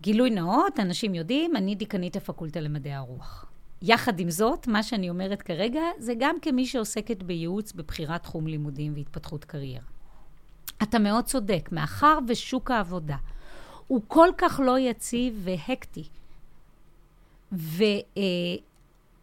[0.00, 3.46] גילוי נאות, אנשים יודעים, אני דיקנית הפקולטה למדעי הרוח.
[3.82, 8.92] יחד עם זאת, מה שאני אומרת כרגע, זה גם כמי שעוסקת בייעוץ בבחירת תחום לימודים
[8.96, 9.84] והתפתחות קריירה.
[10.82, 13.16] אתה מאוד צודק, מאחר ושוק העבודה
[13.86, 16.04] הוא כל כך לא יציב והקטי,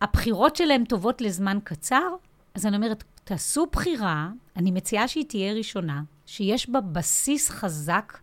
[0.01, 2.15] והבחירות שלהם טובות לזמן קצר,
[2.55, 8.19] אז אני אומרת, תעשו בחירה, אני מציעה שהיא תהיה ראשונה, שיש בה בסיס חזק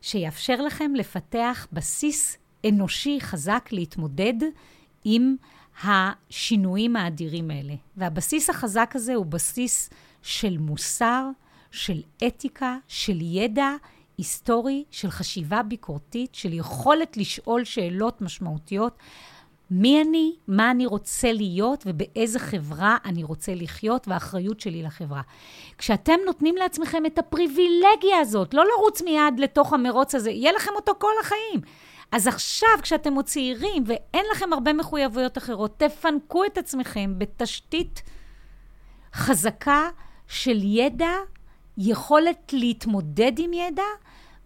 [0.00, 2.38] שיאפשר לכם לפתח בסיס
[2.68, 4.34] אנושי חזק להתמודד
[5.10, 5.36] עם
[5.84, 7.74] השינויים האדירים האלה.
[7.96, 9.90] והבסיס החזק הזה הוא בסיס
[10.22, 11.24] של מוסר,
[11.70, 13.70] של אתיקה, של ידע
[14.18, 18.98] היסטורי, של חשיבה ביקורתית, של יכולת לשאול שאלות משמעותיות.
[19.70, 25.22] מי אני, מה אני רוצה להיות ובאיזה חברה אני רוצה לחיות והאחריות שלי לחברה.
[25.78, 30.92] כשאתם נותנים לעצמכם את הפריבילגיה הזאת, לא לרוץ מיד לתוך המרוץ הזה, יהיה לכם אותו
[30.98, 31.60] כל החיים.
[32.12, 38.02] אז עכשיו, כשאתם עוד צעירים ואין לכם הרבה מחויבויות אחרות, תפנקו את עצמכם בתשתית
[39.14, 39.88] חזקה
[40.28, 41.12] של ידע,
[41.78, 43.82] יכולת להתמודד עם ידע,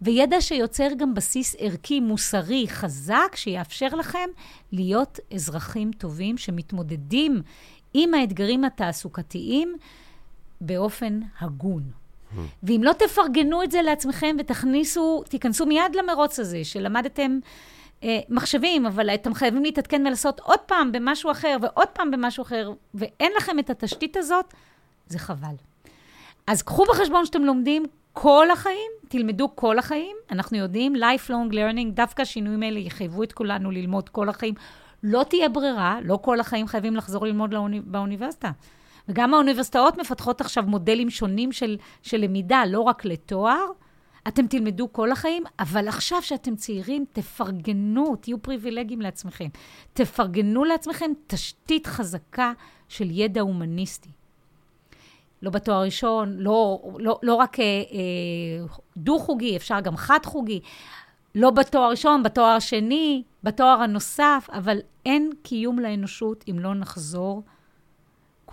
[0.01, 4.29] וידע שיוצר גם בסיס ערכי, מוסרי, חזק, שיאפשר לכם
[4.71, 7.41] להיות אזרחים טובים שמתמודדים
[7.93, 9.77] עם האתגרים התעסוקתיים
[10.61, 12.02] באופן הגון.
[12.63, 17.39] ואם לא תפרגנו את זה לעצמכם ותכניסו, תיכנסו מיד למרוץ הזה, שלמדתם
[18.03, 22.71] אה, מחשבים, אבל אתם חייבים להתעדכן ולעשות עוד פעם במשהו אחר ועוד פעם במשהו אחר,
[22.93, 24.53] ואין לכם את התשתית הזאת,
[25.07, 25.55] זה חבל.
[26.47, 30.15] אז קחו בחשבון שאתם לומדים כל החיים, תלמדו כל החיים.
[30.31, 34.53] אנחנו יודעים, lifelong learning, דווקא השינויים האלה יחייבו את כולנו ללמוד כל החיים.
[35.03, 38.51] לא תהיה ברירה, לא כל החיים חייבים לחזור ללמוד לאוני, באוניברסיטה.
[39.07, 43.65] וגם האוניברסיטאות מפתחות עכשיו מודלים שונים של, של למידה, לא רק לתואר.
[44.27, 49.47] אתם תלמדו כל החיים, אבל עכשיו שאתם צעירים, תפרגנו, תהיו פריבילגיים לעצמכם.
[49.93, 52.53] תפרגנו לעצמכם תשתית חזקה
[52.89, 54.09] של ידע הומניסטי.
[55.41, 60.59] לא בתואר ראשון, לא, לא, לא רק אה, אה, דו-חוגי, אפשר גם חד-חוגי.
[61.35, 67.43] לא בתואר ראשון, בתואר השני, בתואר הנוסף, אבל אין קיום לאנושות אם לא נחזור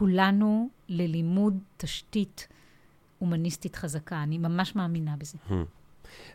[0.01, 2.49] כולנו ללימוד תשתית
[3.19, 4.23] הומניסטית חזקה.
[4.23, 5.39] אני ממש מאמינה בזה.
[5.49, 5.53] Hmm.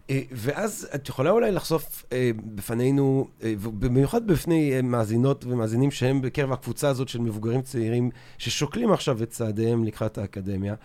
[0.09, 6.51] אה, ואז את יכולה אולי לחשוף אה, בפנינו, אה, במיוחד בפני מאזינות ומאזינים שהם בקרב
[6.51, 10.75] הקבוצה הזאת של מבוגרים צעירים ששוקלים עכשיו את צעדיהם לקראת האקדמיה.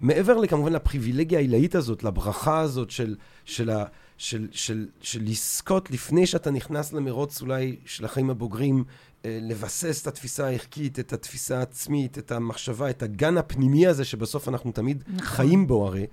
[0.00, 3.84] מעבר לכמובן לפריבילגיה העילאית הזאת, לברכה הזאת של, של, ה,
[4.22, 8.84] של, של, של לזכות לפני שאתה נכנס למרוץ אולי של החיים הבוגרים,
[9.24, 14.72] לבסס את התפיסה הערכית, את התפיסה העצמית, את המחשבה, את הגן הפנימי הזה שבסוף אנחנו
[14.72, 15.26] תמיד נכון.
[15.26, 16.06] חיים בו הרי.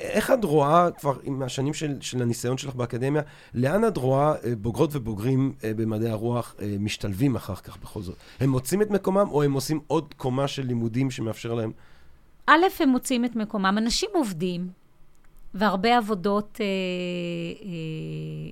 [0.00, 3.22] איך את רואה, כבר עם השנים של, של הניסיון שלך באקדמיה,
[3.54, 8.16] לאן את רואה אה, בוגרות ובוגרים אה, במדעי הרוח אה, משתלבים אחר כך בכל זאת?
[8.40, 11.72] הם מוצאים את מקומם, או הם עושים עוד קומה של לימודים שמאפשר להם?
[12.46, 13.74] א', הם מוצאים את מקומם.
[13.78, 14.68] אנשים עובדים,
[15.54, 16.66] והרבה עבודות, אה,
[17.64, 17.70] אה,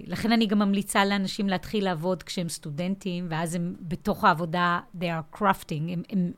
[0.07, 5.37] לכן אני גם ממליצה לאנשים להתחיל לעבוד כשהם סטודנטים, ואז הם בתוך העבודה, they are
[5.37, 6.03] crafting, הם...
[6.11, 6.33] הם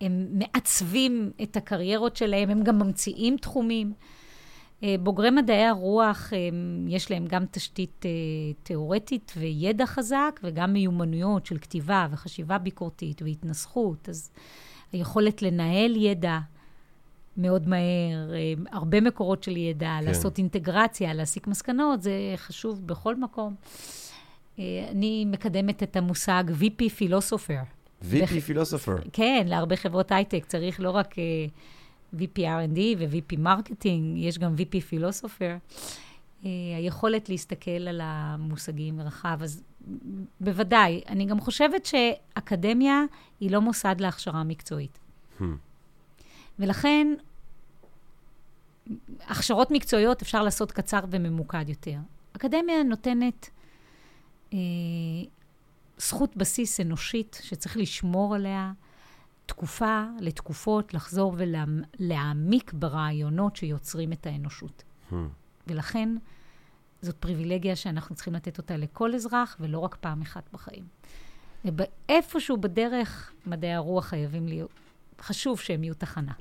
[0.00, 3.92] הם מעצבים את הקריירות שלהם, הם גם ממציאים תחומים.
[4.82, 8.10] אה, בוגרי מדעי הרוח, הם, יש להם גם תשתית אה,
[8.62, 14.08] תיאורטית וידע חזק, וגם מיומנויות של כתיבה וחשיבה ביקורתית והתנסחות.
[14.08, 14.30] אז
[14.92, 16.38] היכולת לנהל ידע
[17.38, 20.04] מאוד מהר, אה, הרבה מקורות של ידע, כן.
[20.04, 23.54] לעשות אינטגרציה, להסיק מסקנות, זה חשוב בכל מקום.
[24.90, 27.60] אני מקדמת את המושג VP philosopher.
[28.02, 28.96] VP philosopher.
[29.12, 34.80] כן, להרבה חברות הייטק צריך לא רק uh, VP R&D ו-VP marketing, יש גם VP
[34.80, 35.56] philosopher.
[36.42, 39.62] Uh, היכולת להסתכל על המושגים רחב, אז
[40.40, 41.02] בוודאי.
[41.08, 43.02] אני גם חושבת שאקדמיה
[43.40, 44.98] היא לא מוסד להכשרה מקצועית.
[45.38, 45.42] Hmm.
[46.58, 47.06] ולכן,
[49.20, 51.98] הכשרות מקצועיות אפשר לעשות קצר וממוקד יותר.
[52.36, 53.50] אקדמיה נותנת
[54.52, 54.58] אה,
[55.98, 58.72] זכות בסיס אנושית שצריך לשמור עליה
[59.46, 64.84] תקופה לתקופות, לחזור ולהעמיק ברעיונות שיוצרים את האנושות.
[65.10, 65.14] Hmm.
[65.66, 66.16] ולכן
[67.02, 70.84] זאת פריבילגיה שאנחנו צריכים לתת אותה לכל אזרח, ולא רק פעם אחת בחיים.
[71.64, 74.70] ואיפשהו בדרך, מדעי הרוח חייבים להיות,
[75.20, 76.32] חשוב שהם יהיו תחנה.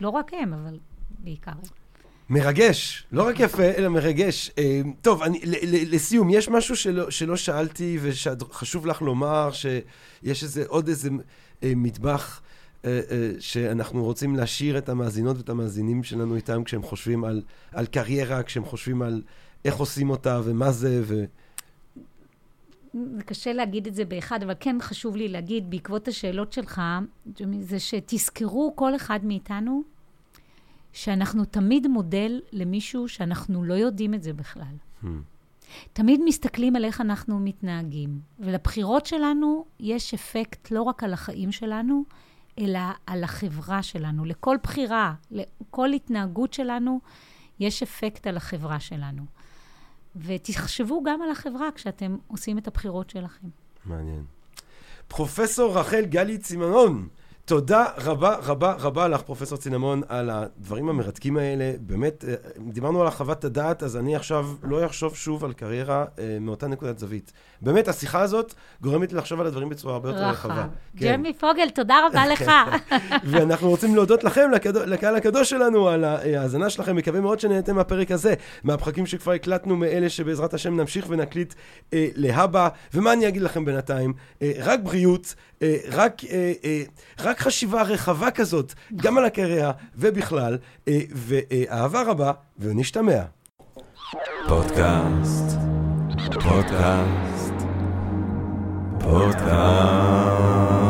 [0.00, 0.78] לא רק הם, אבל
[1.18, 1.52] בעיקר.
[2.30, 4.50] מרגש, לא רק יפה, אלא מרגש.
[4.58, 5.40] אה, טוב, אני,
[5.90, 11.08] לסיום, יש משהו שלא, שלא שאלתי ושחשוב לך לומר, שיש איזה, עוד איזה
[11.62, 12.42] אה, מטבח
[12.84, 13.00] אה,
[13.38, 18.64] שאנחנו רוצים להשאיר את המאזינות ואת המאזינים שלנו איתם כשהם חושבים על, על קריירה, כשהם
[18.64, 19.22] חושבים על
[19.64, 21.24] איך עושים אותה ומה זה, ו...
[22.94, 26.82] זה קשה להגיד את זה באחד, אבל כן חשוב לי להגיד, בעקבות השאלות שלך,
[27.60, 29.82] זה שתזכרו כל אחד מאיתנו
[30.92, 34.74] שאנחנו תמיד מודל למישהו שאנחנו לא יודעים את זה בכלל.
[35.02, 35.06] Hmm.
[35.92, 38.20] תמיד מסתכלים על איך אנחנו מתנהגים.
[38.38, 42.04] ולבחירות שלנו יש אפקט לא רק על החיים שלנו,
[42.58, 44.24] אלא על החברה שלנו.
[44.24, 47.00] לכל בחירה, לכל התנהגות שלנו,
[47.60, 49.22] יש אפקט על החברה שלנו.
[50.16, 53.46] ותחשבו גם על החברה כשאתם עושים את הבחירות שלכם.
[53.84, 54.24] מעניין.
[55.08, 57.08] פרופסור רחל גלי צימנון,
[57.44, 61.72] תודה רבה רבה רבה לך, פרופסור צינמון, על הדברים המרתקים האלה.
[61.80, 66.38] באמת, אה, דיברנו על חוות הדעת, אז אני עכשיו לא אחשוב שוב על קריירה אה,
[66.40, 67.32] מאותה נקודת זווית.
[67.62, 70.66] באמת, השיחה הזאת גורמת לי לחשוב על הדברים בצורה הרבה יותר רחבה.
[70.96, 71.06] כן.
[71.06, 72.52] ג'רמי פוגל, תודה רבה לך.
[73.24, 74.76] ואנחנו רוצים להודות לכם, לקד...
[74.76, 76.96] לקהל הקדוש שלנו, על ההאזנה שלכם.
[76.96, 78.34] מקווה מאוד שנהנתם מהפרק הזה,
[78.64, 81.54] מהפרקים שכבר הקלטנו, מאלה שבעזרת השם נמשיך ונקליט
[81.92, 82.68] אה, להבא.
[82.94, 84.12] ומה אני אגיד לכם בינתיים?
[84.42, 85.49] אה, רק בריאות, אה,
[85.92, 86.82] רק, אה, אה,
[87.20, 90.58] רק חשיבה רחבה כזאת, גם על הקריירה ובכלל,
[90.88, 93.22] אה, ואהבה רבה, ונשתמע.
[94.48, 95.56] פודקאסט,
[96.42, 97.54] פודקאסט,
[99.00, 100.89] פודקאסט.